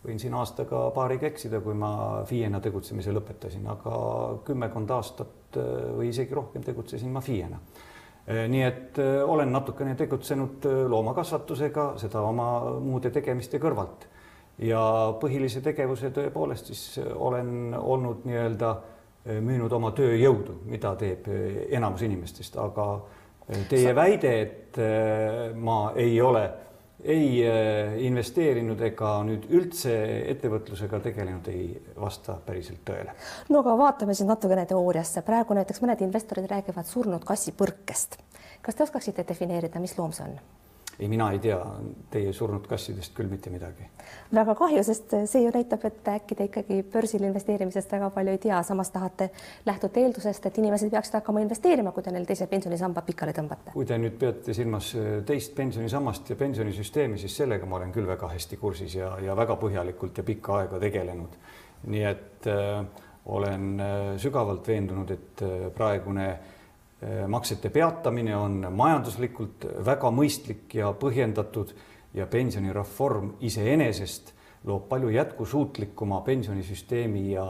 võin 0.07 0.21
siin 0.23 0.35
aastaga 0.39 0.87
paariga 0.95 1.29
eksida, 1.29 1.61
kui 1.65 1.75
ma 1.79 2.23
FIE-na 2.29 2.61
tegutsemise 2.63 3.15
lõpetasin, 3.15 3.67
aga 3.71 3.99
kümmekond 4.47 4.93
aastat 4.95 5.59
äh, 5.59 5.71
või 5.99 6.11
isegi 6.13 6.37
rohkem 6.37 6.65
tegutsesin 6.67 7.13
ma 7.13 7.23
FIE-na. 7.25 7.61
Äh, 8.27 8.45
nii 8.53 8.65
et 8.67 9.01
äh, 9.03 9.19
olen 9.27 9.53
natukene 9.55 9.97
tegutsenud 9.99 10.67
loomakasvatusega, 10.93 11.93
seda 12.03 12.23
oma 12.27 12.51
muude 12.83 13.13
tegemiste 13.15 13.63
kõrvalt. 13.63 14.13
ja 14.59 14.81
põhilise 15.21 15.61
tegevuse 15.61 16.09
tõepoolest 16.17 16.71
siis 16.71 17.01
olen 17.05 17.75
olnud 17.77 18.23
nii-öelda 18.25 18.71
müünud 19.45 19.73
oma 19.77 19.91
tööjõudu, 19.93 20.55
mida 20.65 20.95
teeb 20.97 21.27
enamus 21.77 22.07
inimestest, 22.07 22.57
aga 22.57 22.87
teie 23.69 23.93
väide, 23.95 24.31
et 24.41 24.79
ma 25.61 25.93
ei 25.93 26.17
ole 26.23 26.47
ei 27.05 27.45
äh, 27.45 27.97
investeerinud 28.07 28.81
ega 28.89 29.13
nüüd 29.27 29.47
üldse 29.53 29.95
ettevõtlusega 30.33 31.01
tegelenud, 31.09 31.49
ei 31.53 31.69
vasta 32.01 32.39
päriselt 32.47 32.83
tõele. 32.89 33.15
no 33.53 33.63
aga 33.65 33.77
vaatame 33.79 34.15
siis 34.15 34.29
natukene 34.29 34.67
teooriasse, 34.67 35.23
praegu 35.27 35.57
näiteks 35.59 35.83
mõned 35.85 36.05
investorid 36.07 36.49
räägivad 36.51 36.89
surnud 36.89 37.25
kassi 37.25 37.53
põrkest. 37.57 38.19
kas 38.63 38.75
te 38.75 38.87
oskaksite 38.89 39.27
defineerida, 39.29 39.81
mis 39.81 39.99
loom 39.99 40.13
see 40.17 40.25
on? 40.29 40.39
Ei, 40.99 41.09
mina 41.09 41.31
ei 41.33 41.39
tea 41.39 41.59
teie 42.11 42.33
surnud 42.33 42.67
kassidest 42.69 43.15
küll 43.17 43.29
mitte 43.29 43.51
midagi. 43.51 43.89
väga 44.35 44.55
kahju, 44.55 44.83
sest 44.85 45.13
see 45.29 45.43
ju 45.45 45.51
näitab, 45.55 45.85
et 45.89 46.09
äkki 46.09 46.35
te 46.39 46.47
ikkagi 46.49 46.81
börsil 46.93 47.27
investeerimisest 47.29 47.93
väga 47.93 48.11
palju 48.15 48.33
ei 48.33 48.41
tea, 48.43 48.63
samas 48.67 48.91
tahate, 48.95 49.31
lähtute 49.67 50.01
eeldusest, 50.01 50.47
et 50.47 50.59
inimesed 50.59 50.91
peaksid 50.91 51.19
hakkama 51.19 51.45
investeerima, 51.45 51.93
kui 51.93 52.03
te 52.03 52.15
neil 52.15 52.27
teise 52.29 52.49
pensionisamba 52.51 53.03
pikali 53.07 53.37
tõmbate. 53.37 53.75
kui 53.75 53.87
te 53.87 53.99
nüüd 54.01 54.19
peate 54.21 54.55
silmas 54.57 54.93
äh, 54.97 55.21
teist 55.27 55.55
pensionisammast 55.57 56.31
ja 56.33 56.37
pensionisüsteemi, 56.37 57.19
siis 57.19 57.37
sellega 57.37 57.67
ma 57.67 57.81
olen 57.81 57.93
küll 57.93 58.09
väga 58.09 58.33
hästi 58.33 58.57
kursis 58.61 58.97
ja, 58.97 59.17
ja 59.23 59.37
väga 59.37 59.59
põhjalikult 59.61 60.19
ja 60.19 60.25
pikka 60.25 60.61
aega 60.63 60.81
tegelenud. 60.81 61.37
nii 61.87 62.05
et 62.09 62.47
äh, 62.51 62.85
olen 63.27 63.81
äh, 63.81 64.13
sügavalt 64.23 64.69
veendunud, 64.69 65.11
et 65.11 65.43
äh, 65.43 65.73
praegune 65.75 66.29
Äh, 66.31 66.56
maksete 67.29 67.69
peatamine 67.71 68.37
on 68.37 68.67
majanduslikult 68.73 69.67
väga 69.85 70.09
mõistlik 70.11 70.79
ja 70.79 70.95
põhjendatud 70.97 71.75
ja 72.17 72.27
pensionireform 72.27 73.35
iseenesest 73.45 74.33
loob 74.67 74.89
palju 74.89 75.13
jätkusuutlikuma 75.15 76.21
pensionisüsteemi 76.27 77.31
ja 77.33 77.45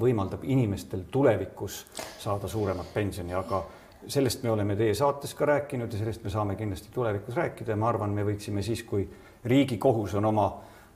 võimaldab 0.00 0.44
inimestel 0.44 1.04
tulevikus 1.10 1.82
saada 2.18 2.48
suuremat 2.48 2.94
pensioni, 2.94 3.34
aga 3.34 3.64
sellest 4.06 4.42
me 4.42 4.50
oleme 4.50 4.76
teie 4.76 4.94
saates 4.94 5.34
ka 5.34 5.46
rääkinud 5.46 5.92
ja 5.92 5.98
sellest 5.98 6.24
me 6.24 6.30
saame 6.30 6.56
kindlasti 6.56 6.88
tulevikus 6.94 7.36
rääkida 7.36 7.74
ja 7.74 7.76
ma 7.76 7.90
arvan, 7.92 8.14
me 8.14 8.24
võiksime 8.26 8.62
siis, 8.62 8.82
kui 8.88 9.04
Riigikohus 9.44 10.14
on 10.14 10.30
oma 10.30 10.46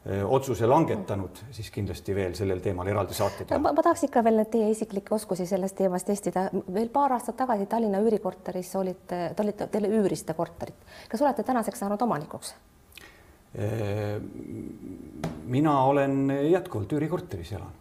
otsuse 0.07 0.67
langetanud, 0.67 1.41
siis 1.51 1.71
kindlasti 1.75 2.15
veel 2.15 2.35
sellel 2.39 2.61
teemal 2.63 2.87
eraldi 2.87 3.15
saateid. 3.17 3.51
ma, 3.59 3.73
ma 3.75 3.83
tahaks 3.83 4.05
ikka 4.07 4.23
veel 4.23 4.45
teie 4.51 4.69
isiklikke 4.71 5.15
oskusi 5.15 5.47
selles 5.47 5.73
teemas 5.75 6.05
testida. 6.07 6.47
veel 6.75 6.89
paar 6.95 7.17
aastat 7.17 7.37
tagasi 7.37 7.67
Tallinna 7.67 7.99
üürikorteris 8.05 8.71
olite, 8.79 9.19
te 9.35 9.43
olite, 9.43 9.67
teile 9.73 9.91
üürisite 9.91 10.37
korterit. 10.39 10.77
kas 11.11 11.23
olete 11.23 11.43
tänaseks 11.43 11.83
saanud 11.83 12.03
omanikuks? 12.07 12.55
mina 15.47 15.73
olen 15.85 16.31
jätkuvalt 16.51 16.93
üürikorteris 16.93 17.53
elan. 17.53 17.73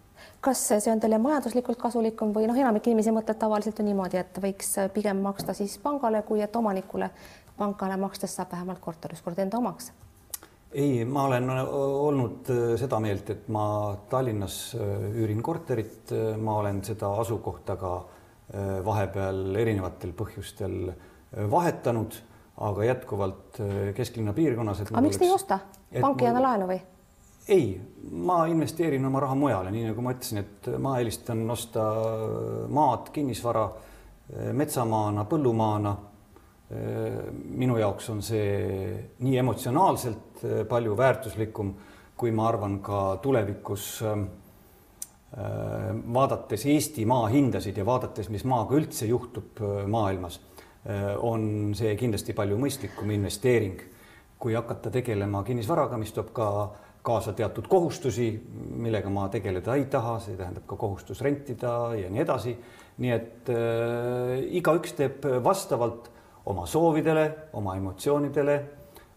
kas 0.42 0.64
see 0.68 0.92
on 0.92 1.00
teile 1.04 1.20
majanduslikult 1.22 1.78
kasulikum 1.78 2.34
või 2.34 2.48
noh, 2.50 2.58
enamik 2.58 2.88
inimesi 2.88 3.14
mõtleb 3.14 3.38
tavaliselt 3.38 3.80
ju 3.80 3.86
niimoodi, 3.86 4.18
et 4.18 4.42
võiks 4.42 4.74
pigem 4.98 5.22
maksta 5.22 5.54
siis 5.54 5.78
pangale, 5.78 6.24
kui 6.26 6.42
et 6.42 6.56
omanikule. 6.56 7.12
pangale 7.58 7.98
makstes 7.98 8.36
saab 8.36 8.52
vähemalt 8.52 8.80
korter 8.80 9.14
ükskord 9.14 9.40
enda 9.40 9.62
omaks 9.62 9.92
ei, 10.76 11.06
ma 11.08 11.26
olen 11.30 11.50
olnud 11.50 12.50
seda 12.80 13.00
meelt, 13.04 13.30
et 13.32 13.48
ma 13.54 13.66
Tallinnas 14.12 14.58
üürin 14.76 15.42
korterit, 15.46 16.12
ma 16.42 16.58
olen 16.62 16.82
seda 16.86 17.14
asukohta 17.24 17.78
ka 17.80 17.94
vahepeal 18.86 19.56
erinevatel 19.58 20.12
põhjustel 20.18 20.92
vahetanud, 21.52 22.18
aga 22.66 22.90
jätkuvalt 22.92 23.62
kesklinna 23.96 24.36
piirkonnas. 24.36 24.84
aga 24.86 25.04
miks 25.04 25.18
te 25.20 25.26
ei 25.26 25.34
osta? 25.34 25.60
pank 26.02 26.22
ei 26.22 26.30
anna 26.30 26.44
laenu 26.44 26.68
või? 26.70 26.82
ei, 27.48 27.82
ma 28.12 28.46
investeerin 28.50 29.06
oma 29.06 29.20
raha 29.24 29.36
mujale, 29.38 29.72
nii 29.72 29.90
nagu 29.90 30.04
ma 30.06 30.14
ütlesin, 30.16 30.42
et 30.44 30.70
ma 30.82 30.98
eelistan 31.00 31.44
osta 31.52 31.84
maad, 32.74 33.12
kinnisvara 33.14 33.66
metsamaana, 34.58 35.26
põllumaana 35.30 35.96
minu 36.70 37.78
jaoks 37.78 38.08
on 38.10 38.24
see 38.26 38.96
nii 39.22 39.38
emotsionaalselt 39.38 40.42
äh, 40.44 40.64
palju 40.70 40.96
väärtuslikum, 40.98 41.76
kui 42.18 42.32
ma 42.34 42.48
arvan 42.50 42.80
ka 42.82 43.20
tulevikus 43.22 44.00
ähm, 44.08 44.26
äh, 45.38 45.92
vaadates 46.16 46.66
Eesti 46.66 47.06
maa 47.06 47.28
hindasid 47.30 47.78
ja 47.78 47.86
vaadates, 47.86 48.32
mis 48.34 48.48
maaga 48.50 48.80
üldse 48.80 49.06
juhtub 49.12 49.62
äh, 49.62 49.86
maailmas, 49.88 50.42
on 51.26 51.72
see 51.74 51.96
kindlasti 51.98 52.36
palju 52.38 52.60
mõistlikum 52.62 53.10
investeering, 53.10 53.80
kui 54.38 54.54
hakata 54.54 54.92
tegelema 54.94 55.40
kinnisvaraga, 55.42 55.98
mis 55.98 56.12
toob 56.14 56.28
ka 56.38 56.50
kaasa 57.02 57.34
teatud 57.34 57.66
kohustusi, 57.66 58.28
millega 58.86 59.10
ma 59.10 59.24
tegeleda 59.34 59.80
ei 59.80 59.88
taha, 59.90 60.20
see 60.22 60.38
tähendab 60.38 60.68
ka 60.70 60.78
kohustus 60.78 61.24
rentida 61.26 61.72
ja 61.98 62.12
nii 62.14 62.22
edasi. 62.22 62.54
nii 63.02 63.12
et 63.12 63.50
äh, 63.50 64.46
igaüks 64.62 64.94
teeb 64.98 65.26
vastavalt 65.44 66.12
oma 66.46 66.66
soovidele, 66.70 67.26
oma 67.54 67.76
emotsioonidele, 67.76 68.58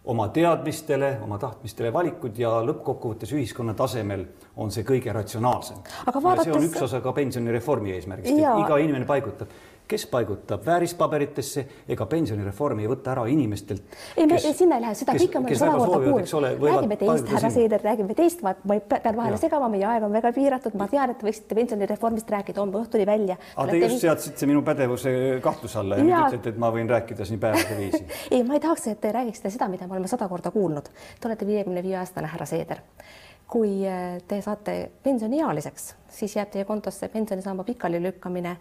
oma 0.09 0.29
teadmistele, 0.33 1.19
oma 1.25 1.39
tahtmistele 1.39 1.93
valikud 1.93 2.39
ja 2.41 2.55
lõppkokkuvõttes 2.65 3.33
ühiskonna 3.37 3.75
tasemel 3.77 4.25
on 4.57 4.73
see 4.73 4.87
kõige 4.89 5.13
ratsionaalsem. 5.13 5.83
Vaadates... 6.07 6.47
see 6.49 6.55
on 6.57 6.69
üks 6.71 6.85
osa 6.87 7.03
ka 7.05 7.13
pensionireformi 7.13 7.93
eesmärgist, 7.97 8.33
et 8.33 8.63
iga 8.65 8.79
inimene 8.81 9.09
paigutab 9.09 9.53
kes 9.89 10.05
paigutab 10.11 10.67
väärispaberitesse, 10.67 11.65
ega 11.89 12.07
pensionireform 12.07 12.83
ei 12.83 12.89
võta 12.91 13.13
ära 13.15 13.25
inimestelt. 13.33 13.97
ei, 14.17 14.27
me 14.29 14.39
sinna 14.41 14.77
ei 14.77 14.85
lähe, 14.85 14.97
seda 14.99 15.15
kõike 15.17 15.43
me 15.45 15.57
sada 15.57 15.79
korda 15.81 16.01
kuulnud. 16.03 16.65
räägime 16.65 16.99
teist, 17.01 17.31
härra 17.33 17.51
Seeder, 17.55 17.85
räägime 17.85 18.17
teist, 18.19 18.43
ma, 18.45 18.53
ma 18.69 18.79
pean 18.93 19.17
vahele 19.17 19.39
segama, 19.41 19.71
meie 19.73 19.87
aeg 19.89 20.05
on 20.05 20.13
väga 20.13 20.33
piiratud, 20.37 20.77
ma 20.79 20.89
tean, 20.93 21.15
et 21.15 21.21
te 21.21 21.29
võiksite 21.29 21.57
pensionireformist 21.59 22.33
rääkida 22.37 22.61
homme 22.61 22.83
õhtuni 22.83 23.07
välja. 23.09 23.39
aga 23.57 23.71
te 23.71 23.81
just 23.85 24.05
seadsite 24.05 24.49
minu 24.51 24.63
pädevuse 24.67 25.13
kahtluse 25.45 25.81
alla 25.81 26.01
ja, 26.01 26.05
ja... 26.05 26.09
nüüd 26.11 26.37
ütlete, 26.37 26.55
et 26.55 26.61
ma 26.61 26.73
võin 26.75 26.91
rääkida 26.91 27.29
siin 27.29 27.41
päevade 27.41 27.79
viisi 27.79 28.05
ei, 28.35 28.43
ma 28.45 28.59
ei 28.59 28.65
tahaks, 28.65 28.91
et 28.93 29.01
te 29.01 29.13
räägiksite 29.15 29.55
seda, 29.57 29.71
mida 29.73 29.89
me 29.89 29.97
oleme 29.97 30.11
sada 30.11 30.29
korda 30.29 30.53
kuulnud. 30.53 30.93
Te 31.21 31.31
olete 31.31 31.49
viiekümne 31.49 31.83
viie 31.85 31.97
aastane 32.03 32.29
härra 32.29 32.47
Seeder 32.49 32.85
kui 33.49 33.81
eh, 33.89 34.19
te 34.29 34.43
saate 34.45 34.75
pensioniealiseks, 35.03 35.95
siis 36.13 36.37
jääb 36.37 36.51
teie 36.53 36.67
kontosse 36.69 37.09
pensionisamba 37.09 37.65
pikalilükkamine 37.65 38.57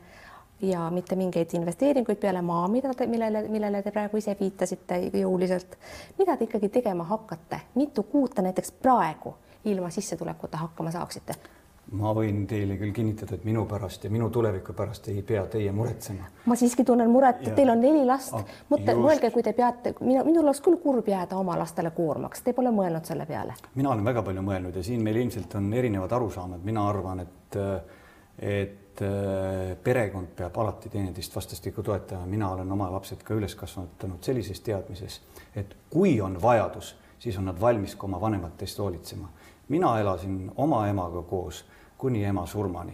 ja 0.62 0.90
mitte 0.92 1.16
mingeid 1.16 1.54
investeeringuid 1.54 2.18
peale 2.18 2.42
maa, 2.42 2.68
mida 2.68 2.94
te, 2.98 3.08
millele, 3.08 3.44
millele 3.48 3.82
te 3.84 3.92
praegu 3.92 4.18
ise 4.18 4.36
viitasite 4.40 5.00
jõuliselt. 5.14 5.78
mida 6.18 6.38
te 6.38 6.48
ikkagi 6.48 6.70
tegema 6.70 7.04
hakkate, 7.04 7.60
mitu 7.76 8.04
kuud 8.04 8.34
te 8.34 8.42
näiteks 8.42 8.72
praegu 8.72 9.36
ilma 9.66 9.90
sissetulekuta 9.90 10.58
hakkama 10.58 10.92
saaksite? 10.92 11.36
ma 11.92 12.12
võin 12.12 12.42
teile 12.48 12.76
küll 12.76 12.92
kinnitada, 12.92 13.38
et 13.38 13.46
minu 13.48 13.64
pärast 13.70 14.04
ja 14.04 14.10
minu 14.12 14.28
tuleviku 14.34 14.74
pärast 14.76 15.08
ei 15.12 15.22
pea 15.24 15.46
teie 15.52 15.72
muretsema. 15.72 16.26
ma 16.46 16.56
siiski 16.56 16.84
tunnen 16.84 17.10
muret, 17.10 17.44
teil 17.56 17.70
on 17.72 17.82
neli 17.82 18.04
last. 18.06 18.36
mõtle, 18.72 18.96
mõelge, 18.98 19.32
kui 19.32 19.44
te 19.44 19.54
peate, 19.54 19.94
minu, 20.02 20.26
minul 20.28 20.44
oleks 20.44 20.62
küll 20.66 20.82
kurb 20.84 21.08
jääda 21.08 21.38
oma 21.38 21.56
lastele 21.60 21.92
koormaks, 21.96 22.42
te 22.44 22.54
pole 22.58 22.74
mõelnud 22.76 23.08
selle 23.08 23.26
peale? 23.30 23.56
mina 23.76 23.94
olen 23.94 24.04
väga 24.10 24.26
palju 24.26 24.44
mõelnud 24.50 24.76
ja 24.76 24.84
siin 24.84 25.06
meil 25.06 25.22
ilmselt 25.24 25.56
on 25.56 25.72
erinevad 25.74 26.18
arusaamad, 26.20 26.66
mina 26.66 26.90
arvan, 26.90 27.24
et 27.24 27.62
et 28.38 28.87
et 28.98 29.06
äh, 29.06 29.77
perekond 29.84 30.32
peab 30.36 30.56
alati 30.58 30.89
teineteist 30.89 31.36
vastastikku 31.36 31.84
toetama, 31.84 32.25
mina 32.25 32.50
olen 32.51 32.72
oma 32.72 32.89
lapsed 32.92 33.22
ka 33.24 33.36
üles 33.38 33.53
kasvatanud 33.55 34.24
sellises 34.25 34.62
teadmises, 34.66 35.20
et 35.55 35.75
kui 35.90 36.16
on 36.22 36.40
vajadus, 36.42 36.96
siis 37.20 37.38
on 37.38 37.46
nad 37.50 37.60
valmis 37.62 37.96
ka 37.96 38.07
oma 38.07 38.22
vanemate 38.22 38.66
eest 38.66 38.79
hoolitsema. 38.79 39.29
mina 39.70 40.00
elasin 40.00 40.51
oma 40.55 40.88
emaga 40.88 41.22
koos 41.22 41.66
kuni 41.98 42.24
ema 42.24 42.46
surmani. 42.46 42.94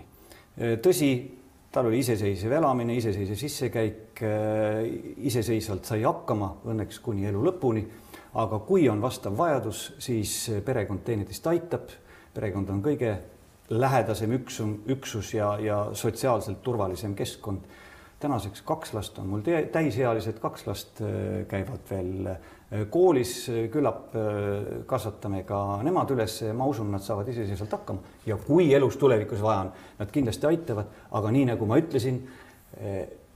Äh, 0.59 0.77
tõsi, 0.81 1.31
tal 1.71 1.87
oli 1.87 1.99
iseseisev 1.99 2.51
elamine, 2.51 2.95
iseseisev 2.95 3.35
sissekäik, 3.35 4.23
äh, 4.23 4.83
iseseisvalt 5.17 5.85
sai 5.85 6.03
hakkama 6.03 6.57
õnneks 6.65 6.99
kuni 7.01 7.25
elu 7.25 7.43
lõpuni, 7.47 7.85
aga 8.33 8.59
kui 8.59 8.89
on 8.89 9.01
vastav 9.01 9.37
vajadus, 9.37 9.93
siis 9.99 10.51
perekond 10.65 11.03
teineteist 11.05 11.47
aitab, 11.47 11.87
perekond 12.33 12.69
on 12.69 12.81
kõige 12.83 13.19
lähedasem 13.69 14.31
üksum, 14.39 14.75
üksus 14.87 15.33
ja, 15.33 15.57
ja 15.59 15.87
sotsiaalselt 15.93 16.61
turvalisem 16.63 17.15
keskkond. 17.15 17.61
tänaseks 18.23 18.61
kaks 18.61 18.93
last 18.93 19.17
on 19.19 19.27
mul 19.27 19.41
täisealised, 19.71 20.37
kaks 20.39 20.67
last 20.67 21.01
äh, 21.01 21.41
käivad 21.47 21.81
veel 21.89 22.27
äh, 22.27 22.85
koolis, 22.89 23.49
küllap 23.71 24.15
äh, 24.15 24.85
kasvatame 24.87 25.43
ka 25.43 25.81
nemad 25.83 26.11
üles, 26.15 26.37
ma 26.55 26.65
usun, 26.65 26.91
nad 26.91 27.03
saavad 27.03 27.27
iseseisvalt 27.27 27.75
hakkama 27.75 27.99
ja 28.25 28.37
kui 28.37 28.69
elus 28.73 28.95
tulevikus 28.97 29.41
vaja 29.43 29.65
on, 29.65 29.73
nad 29.99 30.11
kindlasti 30.11 30.47
aitavad, 30.47 30.95
aga 31.11 31.33
nii 31.35 31.49
nagu 31.51 31.67
ma 31.67 31.81
ütlesin 31.83 32.23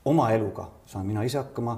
oma 0.10 0.32
eluga 0.36 0.68
saan 0.88 1.06
mina 1.06 1.24
ise 1.24 1.38
hakkama. 1.38 1.78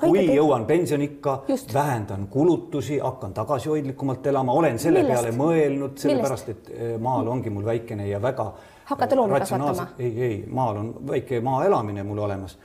kui 0.00 0.20
ikkagi... 0.20 0.36
jõuan 0.36 0.64
pensioniikka, 0.66 1.42
vähendan 1.74 2.26
kulutusi, 2.32 2.98
hakkan 2.98 3.34
tagasihoidlikumalt 3.34 4.26
elama, 4.26 4.52
olen 4.52 4.78
selle 4.78 5.02
Millest? 5.02 5.20
peale 5.20 5.36
mõelnud, 5.36 5.98
sellepärast 6.00 6.48
et 6.54 6.70
eh, 6.72 6.94
maal 7.00 7.28
ongi 7.28 7.52
mul 7.52 7.64
väikene 7.64 8.08
ja 8.08 8.22
väga. 8.22 8.52
hakkate 8.84 9.16
loomi 9.16 9.40
kasvatama? 9.40 9.88
ei, 9.98 10.22
ei, 10.22 10.38
maal 10.48 10.80
on 10.82 10.94
väike 11.08 11.40
maaelamine 11.40 12.02
mul 12.02 12.22
olemas, 12.24 12.58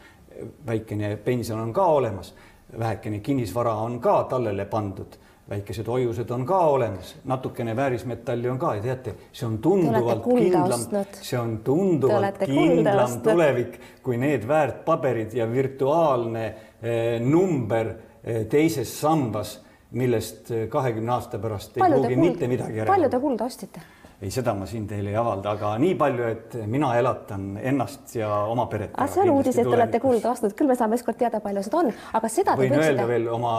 väikene 0.65 1.15
pension 1.25 1.59
on 1.59 1.73
ka 1.73 1.85
olemas, 1.85 2.33
vähekene 2.79 3.19
kinnisvara 3.19 3.75
on 3.83 3.99
ka 3.99 4.23
tallele 4.29 4.65
pandud 4.65 5.19
väikesed 5.51 5.87
hoiused 5.87 6.29
on 6.31 6.45
ka 6.47 6.59
olemas, 6.71 7.15
natukene 7.27 7.75
väärismetalli 7.75 8.49
on 8.49 8.59
ka 8.59 8.75
ja 8.77 8.83
teate, 8.85 9.15
see 9.35 9.47
on 9.47 9.57
tunduvalt 9.63 10.23
kindlam, 10.25 10.85
see 11.19 11.39
on 11.39 11.57
tunduvalt 11.65 12.39
kindlam 12.45 13.17
tulevik 13.25 13.79
kui 14.03 14.19
need 14.21 14.47
väärtpaberid 14.47 15.35
ja 15.35 15.49
virtuaalne 15.51 16.45
eh, 16.47 17.19
number 17.23 17.93
eh, 18.23 18.45
teises 18.51 18.93
sambas, 19.01 19.57
millest 19.91 20.53
eh, 20.55 20.67
kahekümne 20.71 21.17
aasta 21.17 21.39
pärast 21.41 21.75
ei 21.77 21.83
pruugi 21.83 22.19
mitte 22.19 22.47
midagi 22.47 22.79
järele. 22.81 22.93
palju 22.93 23.11
te 23.11 23.19
kulda 23.25 23.49
ostsite? 23.51 23.83
Ei, 24.21 24.29
seda 24.29 24.53
ma 24.53 24.67
siin 24.69 24.85
teile 24.89 25.09
ei 25.09 25.17
avalda, 25.17 25.55
aga 25.55 25.71
nii 25.81 25.95
palju, 25.97 26.25
et 26.29 26.55
mina 26.69 26.91
elatan 26.99 27.55
ennast 27.57 28.13
ja 28.15 28.29
oma 28.51 28.67
peret. 28.69 28.93
see 29.09 29.23
on 29.23 29.31
uudis, 29.33 29.57
et 29.57 29.65
te 29.65 29.77
olete 29.77 30.01
kulda 30.03 30.33
ostnud, 30.35 30.53
küll 30.57 30.69
me 30.69 30.77
saame 30.77 30.99
ükskord 30.99 31.17
teada, 31.17 31.41
palju 31.41 31.63
seda 31.65 31.79
on, 31.81 31.89
aga 32.19 32.29
seda 32.29 32.55
võin 32.59 32.75
võiksite... 32.75 32.91
öelda 32.91 33.07
veel 33.09 33.27
oma 33.33 33.55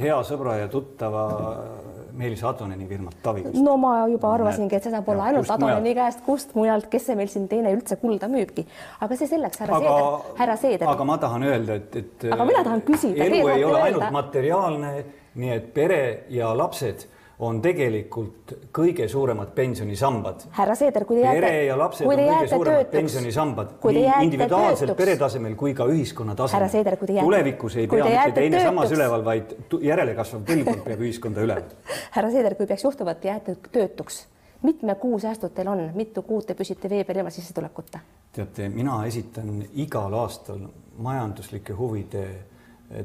hea 0.00 0.18
sõbra 0.26 0.58
ja 0.58 0.70
tuttava 0.72 1.26
Meelis 2.18 2.42
Adoneni 2.44 2.88
firmat 2.90 3.22
Tavi. 3.22 3.46
no 3.62 3.76
ma 3.80 3.94
juba 4.10 4.34
arvasingi, 4.34 4.76
et 4.76 4.88
see 4.88 4.92
saab 4.92 5.08
olla 5.14 5.30
ainult 5.30 5.54
Adoneni 5.54 5.94
käest, 5.96 6.26
kust 6.26 6.58
mujalt, 6.58 6.90
kes 6.90 7.06
see 7.08 7.18
meil 7.22 7.30
siin 7.32 7.46
teine 7.48 7.72
üldse 7.76 7.96
kulda 8.02 8.28
müübki. 8.32 8.66
aga 9.06 9.16
see 9.16 9.30
selleks, 9.30 9.62
härra 9.62 9.80
Seeder, 9.86 10.36
härra 10.42 10.60
Seeder. 10.66 10.90
aga 10.96 11.08
ma 11.08 11.18
tahan 11.22 11.46
öelda, 11.46 11.78
et, 11.78 11.96
et. 12.02 12.28
aga 12.34 12.50
mina 12.50 12.66
tahan 12.66 12.82
küsida. 12.90 13.22
elu 13.30 13.42
ei 13.54 13.64
ole 13.64 13.78
öelda. 13.78 13.86
ainult 13.86 14.18
materiaalne, 14.18 14.94
nii 15.38 15.58
et 15.60 15.74
pere 15.74 16.04
ja 16.34 16.50
lapsed 16.58 17.06
on 17.38 17.60
tegelikult 17.62 18.52
kõige 18.74 19.08
suuremad 19.08 19.52
pensionisambad. 19.54 20.46
härra 20.56 20.74
Seeder, 20.74 21.04
kui 21.04 21.16
te 21.16 21.22
jääte. 21.22 21.40
pere 21.40 21.64
ja 21.64 21.78
lapsed 21.78 22.06
on 22.06 22.12
kõige 22.12 22.48
suuremad 22.48 22.90
pensionisambad 22.92 23.72
nii 23.84 24.10
individuaalselt 24.26 24.96
pere 24.96 25.16
tasemel 25.16 25.54
kui 25.54 25.74
ka 25.74 25.86
ühiskonna 25.90 26.34
tasemel. 26.38 26.68
Seeder, 26.68 26.96
tulevikus 26.96 27.76
ei 27.76 27.88
pea 27.88 28.04
mitte 28.04 28.32
teine 28.32 28.56
töötuks. 28.56 28.68
sammas 28.68 28.92
üleval, 28.92 29.24
vaid 29.24 29.56
järelekasvav 29.80 30.44
põlvkond 30.50 30.84
peab 30.84 31.00
ühiskonda 31.00 31.46
üleval. 31.46 31.72
härra 32.16 32.30
Seeder, 32.30 32.54
kui 32.54 32.66
peaks 32.66 32.84
juhtuma, 32.84 33.16
et 33.16 33.24
jääte 33.24 33.56
töötuks, 33.72 34.26
mitme 34.62 34.94
kuu 34.94 35.18
säästud 35.18 35.54
teil 35.56 35.72
on, 35.72 35.88
mitu 35.94 36.22
kuud 36.22 36.46
te 36.46 36.54
püsite 36.54 36.90
vee 36.90 37.04
peal 37.04 37.22
ilma 37.22 37.30
sissetulekuta? 37.30 38.04
teate, 38.32 38.68
mina 38.68 39.02
esitan 39.06 39.58
igal 39.74 40.14
aastal 40.16 40.62
majanduslike 40.98 41.72
huvide 41.76 42.22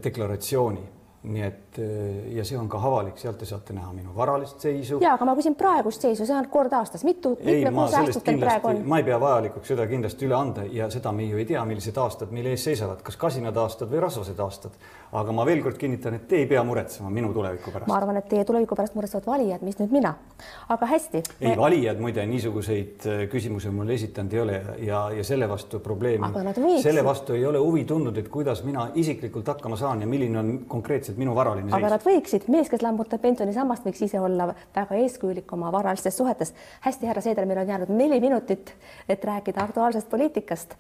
deklaratsiooni 0.04 0.84
nii 1.28 1.44
et 1.44 1.80
eh, 1.82 2.36
ja 2.38 2.46
see 2.48 2.58
on 2.58 2.68
ka 2.72 2.80
avalik, 2.90 3.18
sealt 3.20 3.40
te 3.42 3.48
saate 3.50 3.76
näha 3.76 3.90
minu 3.96 4.14
varalist 4.16 4.64
seisu. 4.64 5.00
ja, 5.04 5.14
aga 5.18 5.28
ma 5.28 5.36
küsin 5.38 5.56
praegust 5.60 6.04
seisu, 6.04 6.26
see 6.28 6.36
on 6.36 6.48
kord 6.52 6.74
aastas, 6.78 7.04
mitu, 7.08 7.34
mitme 7.44 7.72
kuu 7.76 7.88
säästud 7.92 8.26
teil 8.26 8.40
praegu 8.42 8.72
on? 8.72 8.82
ma 8.88 9.02
ei 9.02 9.08
pea 9.08 9.20
vajalikuks 9.22 9.74
seda 9.74 9.88
kindlasti 9.90 10.28
üle 10.28 10.38
anda 10.38 10.64
ja 10.72 10.90
seda 10.94 11.12
me 11.16 11.28
ju 11.28 11.42
ei 11.42 11.48
tea, 11.50 11.64
millised 11.68 11.98
aastad 12.02 12.32
meil 12.36 12.48
ees 12.54 12.64
seisavad, 12.70 13.02
kas 13.06 13.20
kasinad 13.20 13.58
aastad 13.60 13.92
või 13.92 14.02
rasvased 14.04 14.40
aastad. 14.44 14.78
aga 15.18 15.36
ma 15.36 15.46
veel 15.48 15.64
kord 15.64 15.78
kinnitan, 15.80 16.18
et 16.18 16.28
te 16.28 16.42
ei 16.42 16.48
pea 16.48 16.64
muretsema 16.68 17.12
minu 17.14 17.34
tuleviku 17.36 17.72
pärast. 17.76 17.90
ma 17.92 18.00
arvan, 18.00 18.22
et 18.22 18.30
teie 18.32 18.46
tuleviku 18.48 18.76
pärast 18.80 18.96
muretsevad 18.96 19.28
valijad, 19.28 19.66
mis 19.68 19.80
nüüd 19.82 19.94
mina. 20.00 20.16
aga 20.70 20.92
hästi. 20.94 21.24
ei 21.42 21.52
me..., 21.52 21.58
valijad 21.60 22.02
muide 22.04 22.26
niisuguseid 22.26 23.08
äh, 23.08 23.26
küsimusi 23.32 23.72
mulle 23.74 23.98
esitanud 24.00 24.34
ei 24.34 24.42
ole 24.46 24.62
ja, 24.86 25.04
ja 25.18 25.24
selle 25.28 25.50
vastu 25.50 25.80
probleemi, 25.84 26.32
selle 26.82 27.04
vastu 27.06 27.36
ei 27.36 27.46
ole 27.46 27.60
huvi 27.62 27.86
tundnud, 27.86 28.18
et 28.18 28.32
kuidas 28.32 28.64
mina 28.64 28.90
isiklikult 28.96 29.48
hakkama 29.48 29.78
saan 29.78 30.02
ja 30.02 30.08
milline 30.08 30.40
on 30.40 30.52
konkreetselt 30.68 31.17
lihtsalt 31.18 31.26
minu 31.26 31.36
varaline 31.36 31.70
seis. 31.70 31.78
aga 31.78 31.90
nad 31.90 32.04
võiksid, 32.06 32.48
mees, 32.48 32.70
kes 32.70 32.82
lammutab 32.82 33.22
pensionisammast, 33.22 33.86
võiks 33.86 34.02
ise 34.06 34.20
olla 34.20 34.54
väga 34.76 34.96
eeskujulik 34.96 35.52
oma 35.54 35.72
varalistes 35.72 36.18
suhetes. 36.18 36.54
hästi, 36.82 37.08
härra 37.08 37.22
Seeder, 37.22 37.46
meil 37.46 37.60
on 37.60 37.68
jäänud 37.68 37.90
neli 37.90 38.20
minutit, 38.20 38.74
et 39.10 39.24
rääkida 39.24 39.64
aktuaalsest 39.64 40.10
poliitikast. 40.10 40.76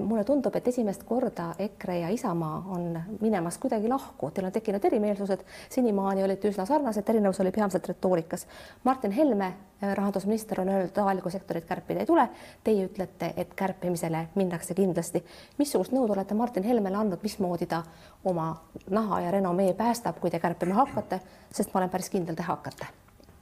mulle 0.00 0.24
tundub, 0.24 0.56
et 0.56 0.68
esimest 0.68 1.02
korda 1.04 1.54
EKRE 1.58 2.00
ja 2.00 2.08
Isamaa 2.08 2.64
on 2.68 3.00
minemas 3.20 3.58
kuidagi 3.58 3.88
lahku, 3.88 4.30
teil 4.30 4.46
on 4.46 4.52
tekkinud 4.52 4.84
erimeelsused, 4.84 5.44
senimaani 5.68 6.24
olite 6.24 6.48
üsna 6.48 6.66
sarnased, 6.66 7.08
erinevus 7.08 7.40
oli 7.40 7.50
peamiselt 7.50 7.88
retoorikas. 7.88 8.46
Martin 8.84 9.10
Helme 9.10 9.52
rahandusminister 9.82 10.60
on 10.60 10.68
öelnud, 10.68 10.88
et 10.88 10.98
avalikku 10.98 11.30
sektorit 11.30 11.64
kärpida 11.64 12.00
ei 12.00 12.06
tule. 12.06 12.28
Teie 12.64 12.86
ütlete, 12.88 13.32
et 13.36 13.54
kärpimisele 13.54 14.28
minnakse 14.34 14.74
kindlasti. 14.74 15.24
missugust 15.58 15.92
nõud 15.92 16.10
olete 16.10 16.34
Martin 16.34 16.62
Helmele 16.62 16.96
andnud, 16.96 17.22
mismoodi 17.22 17.66
ta 17.66 17.82
oma 18.24 18.56
naha 18.90 19.20
ja 19.20 19.30
renomee 19.30 19.74
päästab, 19.74 20.20
kui 20.20 20.30
te 20.30 20.40
kärpima 20.40 20.74
hakkate, 20.74 21.20
sest 21.52 21.74
ma 21.74 21.80
olen 21.80 21.90
päris 21.90 22.10
kindel, 22.10 22.34
te 22.34 22.42
hakkate 22.42 22.86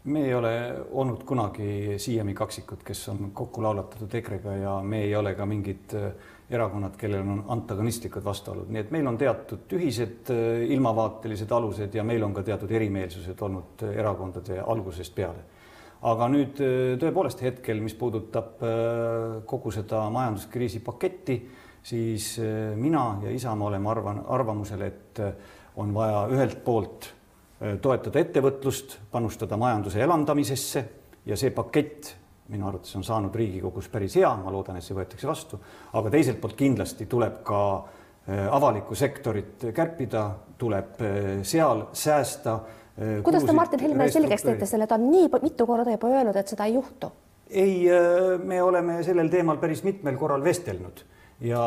me 0.04 0.24
ei 0.26 0.34
ole 0.34 0.76
olnud 0.92 1.22
kunagi 1.24 1.94
siiani 1.96 2.34
kaksikud, 2.34 2.82
kes 2.84 3.08
on 3.08 3.30
kokku 3.32 3.62
laulatatud 3.62 4.14
EKRE-ga 4.14 4.56
ja 4.56 4.74
me 4.82 5.00
ei 5.02 5.14
ole 5.16 5.34
ka 5.34 5.46
mingid 5.46 5.94
äh, 5.96 6.12
erakonnad, 6.50 6.96
kellel 7.00 7.22
on 7.22 7.44
antagonistlikud 7.48 8.24
vastuolud, 8.24 8.68
nii 8.68 8.82
et 8.84 8.92
meil 8.92 9.08
on 9.08 9.16
teatud 9.18 9.72
ühised 9.78 10.28
äh, 10.34 10.66
ilmavaatelised 10.76 11.56
alused 11.56 11.96
ja 11.96 12.04
meil 12.04 12.22
on 12.22 12.34
ka 12.36 12.42
teatud 12.44 12.70
erimeelsused 12.70 13.40
olnud 13.48 13.86
äh, 13.88 13.96
erakondade 14.04 14.60
algusest 14.60 15.14
peale 15.14 15.48
aga 16.04 16.28
nüüd 16.32 16.60
äh, 16.60 16.94
tõepoolest 17.00 17.42
hetkel, 17.44 17.80
mis 17.84 17.96
puudutab 17.96 18.62
äh, 18.64 19.38
kogu 19.48 19.72
seda 19.74 20.04
majanduskriisi 20.12 20.82
paketti, 20.84 21.38
siis 21.84 22.34
äh, 22.42 22.74
mina 22.76 23.06
ja 23.24 23.32
Isamaa 23.32 23.70
oleme 23.70 23.90
arvan, 23.92 24.20
arvamusel, 24.36 24.84
et 24.84 25.22
on 25.80 25.94
vaja 25.94 26.26
ühelt 26.30 26.60
poolt 26.64 27.08
toetada 27.80 28.20
ettevõtlust, 28.20 28.98
panustada 29.10 29.56
majanduse 29.58 30.02
elavdamisesse 30.04 30.82
ja 31.26 31.36
see 31.38 31.52
pakett 31.54 32.10
minu 32.52 32.66
arvates 32.68 32.92
on 32.98 33.06
saanud 33.06 33.34
Riigikogus 33.34 33.86
päris 33.88 34.18
hea, 34.18 34.28
ma 34.36 34.52
loodan, 34.52 34.76
et 34.76 34.84
see 34.84 34.96
võetakse 34.96 35.26
vastu, 35.26 35.58
aga 35.96 36.12
teiselt 36.12 36.42
poolt 36.42 36.58
kindlasti 36.58 37.06
tuleb 37.10 37.38
ka 37.46 37.60
avalikku 38.58 38.98
sektorit 38.98 39.64
kärpida, 39.74 40.26
tuleb 40.60 41.00
seal 41.46 41.86
säästa 41.96 42.58
kuidas 43.22 43.44
te 43.44 43.52
Martin 43.52 43.80
Helmele 43.80 44.10
selgeks 44.10 44.46
teete 44.46 44.66
selle, 44.66 44.86
ta 44.86 44.98
on 44.98 45.08
nii 45.10 45.28
mitu 45.42 45.66
korda 45.66 45.96
juba 45.96 46.12
öelnud, 46.12 46.36
et 46.36 46.48
seda 46.48 46.68
ei 46.70 46.76
juhtu? 46.78 47.10
ei, 47.50 47.90
äh, 47.90 48.38
me 48.44 48.62
oleme 48.62 49.02
sellel 49.02 49.28
teemal 49.28 49.58
päris 49.62 49.82
mitmel 49.84 50.16
korral 50.16 50.44
vestelnud 50.44 51.04
ja 51.40 51.60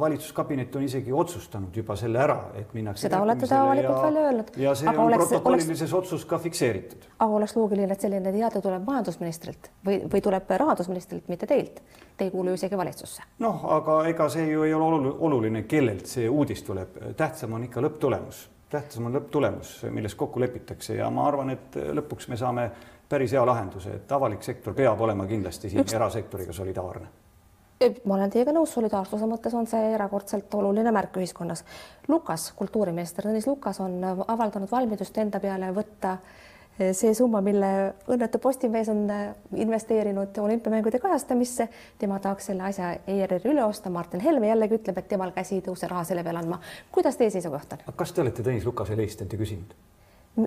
valitsuskabinet 0.00 0.76
on 0.76 0.82
isegi 0.82 1.12
otsustanud 1.12 1.76
juba 1.76 1.96
selle 1.96 2.18
ära, 2.22 2.36
et 2.54 2.74
minnakse. 2.74 3.02
seda 3.02 3.20
olete 3.22 3.46
te 3.46 3.54
avalikult 3.54 4.02
välja 4.02 4.20
öelnud. 4.28 4.52
ja 4.56 4.74
see 4.78 4.88
aga 4.88 5.02
on 5.02 5.06
oleks, 5.06 5.24
protokollilises 5.24 5.92
oleks, 5.92 5.94
otsus 6.06 6.24
ka 6.24 6.38
fikseeritud. 6.38 7.08
aga 7.18 7.40
oleks 7.40 7.56
loogiline, 7.56 7.92
et 7.92 8.06
selline 8.06 8.32
teade 8.32 8.62
tuleb 8.62 8.86
majandusministrilt 8.86 9.70
või, 9.86 9.98
või 10.12 10.22
tuleb 10.24 10.50
rahandusministrilt, 10.62 11.28
mitte 11.28 11.46
teilt. 11.46 11.82
Te 12.16 12.26
ei 12.26 12.30
kuulu 12.30 12.54
ju 12.54 12.58
isegi 12.60 12.78
valitsusse. 12.78 13.26
noh, 13.38 13.64
aga 13.78 13.98
ega 14.08 14.28
see 14.28 14.46
ju 14.52 14.62
ei 14.62 14.74
ole 14.74 15.12
oluline, 15.18 15.62
kellelt 15.62 16.06
see 16.06 16.28
uudis 16.28 16.62
tuleb, 16.62 16.96
tähtsam 17.16 17.58
on 17.58 17.66
ikka 17.66 17.82
lõpptulemus 17.84 18.46
tähtsam 18.70 19.06
on 19.08 19.16
lõpptulemus, 19.16 19.82
milles 19.90 20.14
kokku 20.14 20.40
lepitakse 20.40 20.98
ja 20.98 21.10
ma 21.10 21.26
arvan, 21.28 21.50
et 21.54 21.78
lõpuks 21.98 22.28
me 22.28 22.36
saame 22.36 22.68
päris 23.08 23.32
hea 23.32 23.44
lahenduse, 23.46 23.94
et 24.00 24.12
avalik 24.12 24.42
sektor 24.44 24.74
peab 24.76 25.00
olema 25.00 25.26
kindlasti 25.26 25.70
siin 25.70 25.84
Üks... 25.84 25.94
erasektoriga 25.96 26.52
solidaarne. 26.52 27.06
ma 28.04 28.14
olen 28.14 28.30
teiega 28.30 28.52
nõus, 28.52 28.74
solidaarsuse 28.74 29.26
mõttes 29.30 29.54
on 29.54 29.66
see 29.66 29.94
erakordselt 29.94 30.54
oluline 30.54 30.92
märk 30.92 31.16
ühiskonnas. 31.16 31.64
Lukas, 32.08 32.50
kultuuriminister 32.58 33.24
Tõnis 33.24 33.46
Lukas 33.46 33.80
on 33.80 34.02
avaldanud 34.04 34.70
valmidust 34.70 35.18
enda 35.18 35.40
peale 35.40 35.72
võtta 35.74 36.12
äh, 36.18 36.47
see 36.78 37.14
summa, 37.14 37.40
mille 37.44 37.70
õnnetu 38.10 38.38
Postimees 38.42 38.88
on 38.92 39.04
äh, 39.10 39.26
investeerinud 39.56 40.38
olümpiamängude 40.38 41.00
kajastamisse, 41.02 41.68
tema 41.98 42.18
tahaks 42.22 42.50
selle 42.50 42.68
asja 42.70 42.94
ERR-i 43.06 43.52
üle 43.52 43.64
osta. 43.64 43.90
Martin 43.90 44.22
Helme 44.22 44.50
jällegi 44.50 44.78
ütleb, 44.78 44.98
et 45.00 45.08
temal 45.10 45.34
käsi 45.36 45.58
ei 45.58 45.64
tõuse 45.66 45.90
raha 45.90 46.04
selle 46.08 46.24
peale 46.24 46.42
andma. 46.42 46.60
kuidas 46.94 47.18
teie 47.18 47.30
seisukoht 47.34 47.74
on? 47.74 47.84
kas 47.96 48.12
te 48.12 48.22
olete 48.22 48.46
Tõnis 48.46 48.66
Lukasele 48.66 49.02
helistanud 49.02 49.34
ja 49.34 49.38
küsinud? 49.42 49.76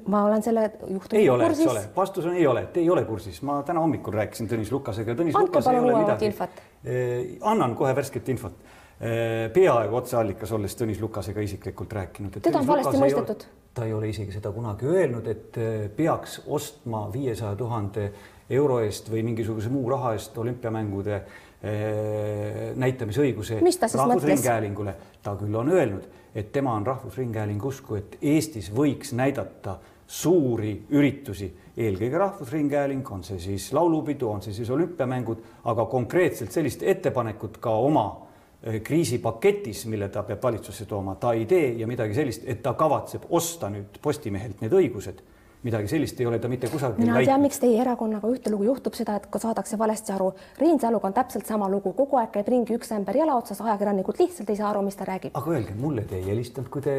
ma 0.08 0.24
olen 0.24 0.44
selle 0.44 0.70
juhtumiga 0.88 1.20
ei 1.20 1.30
ole, 1.30 1.48
eks 1.52 1.66
ole, 1.68 1.82
vastus 1.96 2.26
on 2.26 2.36
ei 2.36 2.46
ole, 2.48 2.66
te 2.74 2.80
ei 2.80 2.90
ole 2.90 3.04
kursis, 3.06 3.42
ma 3.48 3.60
täna 3.68 3.84
hommikul 3.84 4.16
rääkisin 4.16 4.48
Tõnis 4.52 4.72
Lukasega. 4.72 5.16
andke 5.18 5.64
palun 5.66 5.90
uuemat 5.90 6.22
infot 6.28 6.62
eh,. 6.86 7.38
annan 7.42 7.76
kohe 7.76 7.96
värsket 7.96 8.30
infot 8.32 8.56
eh,. 9.02 9.50
peaaegu 9.54 10.00
otseallikas, 10.00 10.52
olles 10.56 10.78
Tõnis 10.80 11.02
Lukasega 11.04 11.44
isiklikult 11.44 11.94
rääkinud. 12.00 12.40
teda 12.40 12.64
on 12.64 12.72
valesti 12.72 13.04
mõistetud 13.04 13.50
ta 13.74 13.86
ei 13.86 13.94
ole 13.94 14.10
isegi 14.12 14.34
seda 14.36 14.52
kunagi 14.52 14.88
öelnud, 14.90 15.28
et 15.32 15.58
eh, 15.58 15.90
peaks 15.96 16.42
ostma 16.48 17.06
viiesaja 17.14 17.56
tuhande 17.56 18.08
euro 18.52 18.82
eest 18.84 19.08
või 19.12 19.24
mingisuguse 19.24 19.72
muu 19.72 19.88
raha 19.90 20.14
eest 20.18 20.38
olümpiamängude 20.38 21.16
eh, 21.16 22.74
näitamisõiguse 22.76 23.62
Rahvusringhäälingule. 23.62 24.96
ta 25.24 25.36
küll 25.40 25.56
on 25.56 25.72
öelnud, 25.72 26.08
et 26.36 26.52
tema 26.52 26.74
on 26.76 26.88
Rahvusringhäälingu 26.88 27.68
usku, 27.68 27.96
et 27.96 28.18
Eestis 28.22 28.72
võiks 28.76 29.14
näidata 29.16 29.78
suuri 30.08 30.74
üritusi, 30.92 31.48
eelkõige 31.78 32.18
Rahvusringhääling, 32.18 33.12
on 33.12 33.24
see 33.24 33.40
siis 33.40 33.70
laulupidu, 33.74 34.28
on 34.28 34.42
see 34.44 34.54
siis 34.54 34.70
olümpiamängud, 34.70 35.48
aga 35.72 35.86
konkreetselt 35.86 36.52
sellist 36.52 36.84
ettepanekut 36.84 37.62
ka 37.64 37.78
oma 37.80 38.10
Äh, 38.12 38.31
kriisipaketis, 38.62 39.86
mille 39.90 40.10
ta 40.14 40.24
peab 40.24 40.44
valitsusse 40.44 40.86
tooma, 40.86 41.16
ta 41.16 41.34
ei 41.34 41.46
tee 41.50 41.74
ja 41.80 41.88
midagi 41.90 42.14
sellist, 42.14 42.44
et 42.46 42.62
ta 42.62 42.76
kavatseb 42.78 43.26
osta 43.30 43.72
nüüd 43.74 43.98
Postimehelt 44.02 44.62
need 44.62 44.74
õigused 44.78 45.24
midagi 45.62 45.90
sellist 45.92 46.20
ei 46.22 46.26
ole 46.26 46.40
ta 46.42 46.50
mitte 46.50 46.70
kusagil 46.72 47.04
mina 47.04 47.20
tean, 47.22 47.42
miks 47.44 47.60
teie 47.62 47.78
erakonnaga 47.84 48.30
ühtelugu 48.34 48.66
juhtub 48.66 48.96
seda, 48.98 49.18
et 49.20 49.42
saadakse 49.42 49.78
valesti 49.78 50.14
aru. 50.16 50.32
Reinsaluga 50.60 51.10
on 51.10 51.16
täpselt 51.16 51.50
sama 51.50 51.68
lugu, 51.70 51.94
kogu 51.98 52.18
aeg 52.22 52.32
käib 52.34 52.50
ringi 52.50 52.76
üks 52.78 52.90
ämber 52.96 53.20
jala 53.22 53.36
otsas, 53.38 53.62
ajakirjanikud 53.62 54.22
lihtsalt 54.24 54.50
ei 54.50 54.58
saa 54.58 54.72
aru, 54.72 54.82
mis 54.88 54.98
ta 54.98 55.06
räägib. 55.10 55.36
aga 55.38 55.54
öelge, 55.54 55.76
mulle 55.78 56.06
te 56.10 56.18
ei 56.18 56.26
helistanud, 56.32 56.70
kui 56.74 56.82
te 56.86 56.96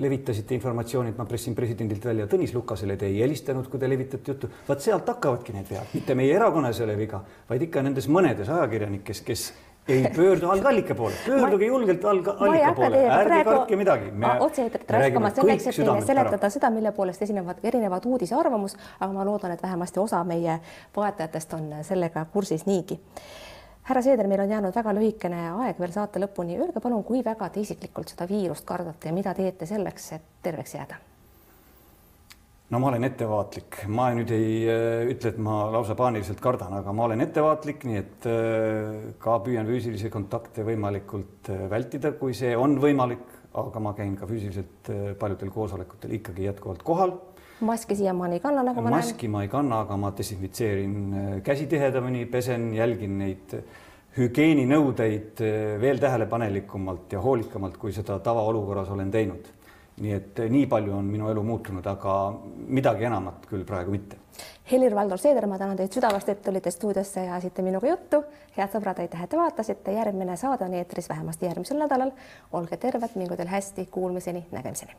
levitasite 0.00 0.56
informatsiooni, 0.56 1.12
et 1.12 1.20
ma 1.20 1.28
pressin 1.28 1.56
presidendilt 1.58 2.08
välja, 2.08 2.28
Tõnis 2.30 2.56
Lukasele 2.56 2.96
te 2.96 3.10
ei 3.10 3.20
helistanud, 3.20 3.68
kui 3.68 3.80
te 3.80 3.88
levitate 3.90 4.32
juttu. 4.32 4.50
vaat 4.68 4.80
sealt 4.80 5.08
hakkavadki 5.12 5.52
need 5.52 5.68
vead, 5.70 5.92
mitte 5.92 6.16
meie 6.16 6.34
erakonnas 6.34 6.80
ei 6.80 6.88
ole 6.88 6.96
viga, 6.98 7.20
vaid 7.48 7.68
ikka 7.68 7.84
nendes 7.84 8.08
mõnedes 8.08 8.48
ajakirjanikes, 8.48 9.20
kes 9.20 9.52
ei 9.88 10.10
pöördu 10.16 10.48
algallika 10.48 10.94
poole, 10.94 11.14
pöörduge 11.26 11.66
julgelt 11.66 12.04
algallika 12.04 12.72
poole, 12.72 13.06
ärge 13.06 13.44
kartke 13.44 13.76
midagi. 13.76 14.12
otse-eetrit 14.40 14.90
raiskama 14.90 15.30
selleks, 15.30 15.66
et 15.66 15.76
teile 15.76 16.00
seletada 16.06 16.50
seda, 16.50 16.70
mille 16.70 16.92
poolest 16.92 17.22
esinevad 17.22 17.60
erinevad 17.62 18.06
uudise 18.06 18.34
arvamus, 18.34 18.76
aga 19.00 19.12
ma 19.12 19.24
loodan, 19.24 19.52
et 19.52 19.62
vähemasti 19.62 20.00
osa 20.00 20.24
meie 20.24 20.58
vaatajatest 20.96 21.54
on 21.54 21.72
sellega 21.82 22.24
kursis 22.32 22.66
niigi. 22.66 23.00
härra 23.82 24.02
Seeder, 24.02 24.26
meil 24.26 24.40
on 24.40 24.50
jäänud 24.50 24.74
väga 24.74 24.94
lühikene 24.96 25.48
aeg 25.50 25.80
veel 25.80 25.92
saate 25.92 26.20
lõpuni, 26.20 26.56
öelge 26.58 26.80
palun, 26.80 27.04
kui 27.04 27.24
väga 27.24 27.48
te 27.48 27.60
isiklikult 27.60 28.08
seda 28.08 28.28
viirust 28.28 28.64
kardate 28.64 29.08
ja 29.08 29.12
mida 29.12 29.34
teete 29.34 29.66
selleks, 29.66 30.12
et 30.12 30.30
terveks 30.42 30.74
jääda 30.74 31.13
no 32.74 32.80
ma 32.82 32.90
olen 32.90 33.06
ettevaatlik, 33.06 33.84
ma 33.94 34.08
nüüd 34.16 34.30
ei 34.34 34.54
äh, 34.66 35.04
ütle, 35.12 35.30
et 35.30 35.38
ma 35.42 35.60
lausa 35.70 35.94
paaniliselt 35.98 36.40
kardan, 36.42 36.74
aga 36.80 36.94
ma 36.96 37.06
olen 37.06 37.22
ettevaatlik, 37.22 37.84
nii 37.86 38.00
et 38.00 38.26
äh, 38.30 39.12
ka 39.22 39.36
püüan 39.44 39.68
füüsilisi 39.68 40.10
kontakte 40.10 40.66
võimalikult 40.66 41.52
äh, 41.54 41.68
vältida, 41.70 42.14
kui 42.18 42.34
see 42.34 42.50
on 42.58 42.74
võimalik, 42.82 43.22
aga 43.54 43.82
ma 43.82 43.94
käin 43.94 44.16
ka 44.18 44.26
füüsiliselt 44.26 44.90
paljudel 45.20 45.54
koosolekutel 45.54 46.16
ikkagi 46.18 46.48
jätkuvalt 46.48 46.82
kohal. 46.82 47.14
maski 47.62 47.94
siiamaani 47.94 48.40
ei 48.40 48.42
kanna, 48.42 48.66
nagu 48.66 48.82
ma 48.82 48.90
näen. 48.90 48.98
maski 48.98 49.30
ma 49.30 49.44
ei 49.46 49.52
kanna, 49.52 49.84
aga 49.86 49.96
ma 50.00 50.10
desinfitseerin 50.18 50.96
käsi 51.46 51.68
tihedamini, 51.70 52.26
pesen, 52.26 52.72
jälgin 52.74 53.18
neid 53.22 53.54
hügieeninõudeid 54.18 55.42
veel 55.82 56.02
tähelepanelikumalt 56.02 57.14
ja 57.14 57.22
hoolikamalt, 57.22 57.78
kui 57.78 57.94
seda 57.94 58.18
tavaolukorras 58.26 58.90
olen 58.94 59.14
teinud 59.14 59.54
nii 60.00 60.12
et 60.12 60.38
eh, 60.42 60.50
nii 60.50 60.66
palju 60.70 60.94
on 60.96 61.06
minu 61.06 61.30
elu 61.30 61.42
muutunud, 61.46 61.86
aga 61.86 62.14
midagi 62.66 63.06
enamat 63.10 63.46
küll 63.50 63.64
praegu 63.68 63.94
mitte. 63.94 64.20
Helir-Valdor 64.70 65.20
Seeder, 65.20 65.46
ma 65.46 65.58
tänan 65.60 65.78
teid 65.78 65.92
südamest, 65.94 66.28
et 66.32 66.42
tulite 66.42 66.72
stuudiosse 66.74 67.26
ja 67.26 67.34
ajasite 67.36 67.62
minuga 67.62 67.88
juttu. 67.88 68.24
head 68.56 68.72
sõbrad, 68.72 69.00
aitäh, 69.02 69.22
et 69.22 69.30
te 69.30 69.36
vaatasite, 69.38 69.92
järgmine 69.92 70.36
saade 70.36 70.64
on 70.64 70.74
eetris 70.74 71.08
vähemasti 71.08 71.46
järgmisel 71.46 71.78
nädalal. 71.78 72.12
olge 72.52 72.76
terved, 72.76 73.14
mingu 73.14 73.36
teil 73.36 73.48
hästi, 73.48 73.86
kuulmiseni, 73.90 74.46
nägemiseni 74.52 74.96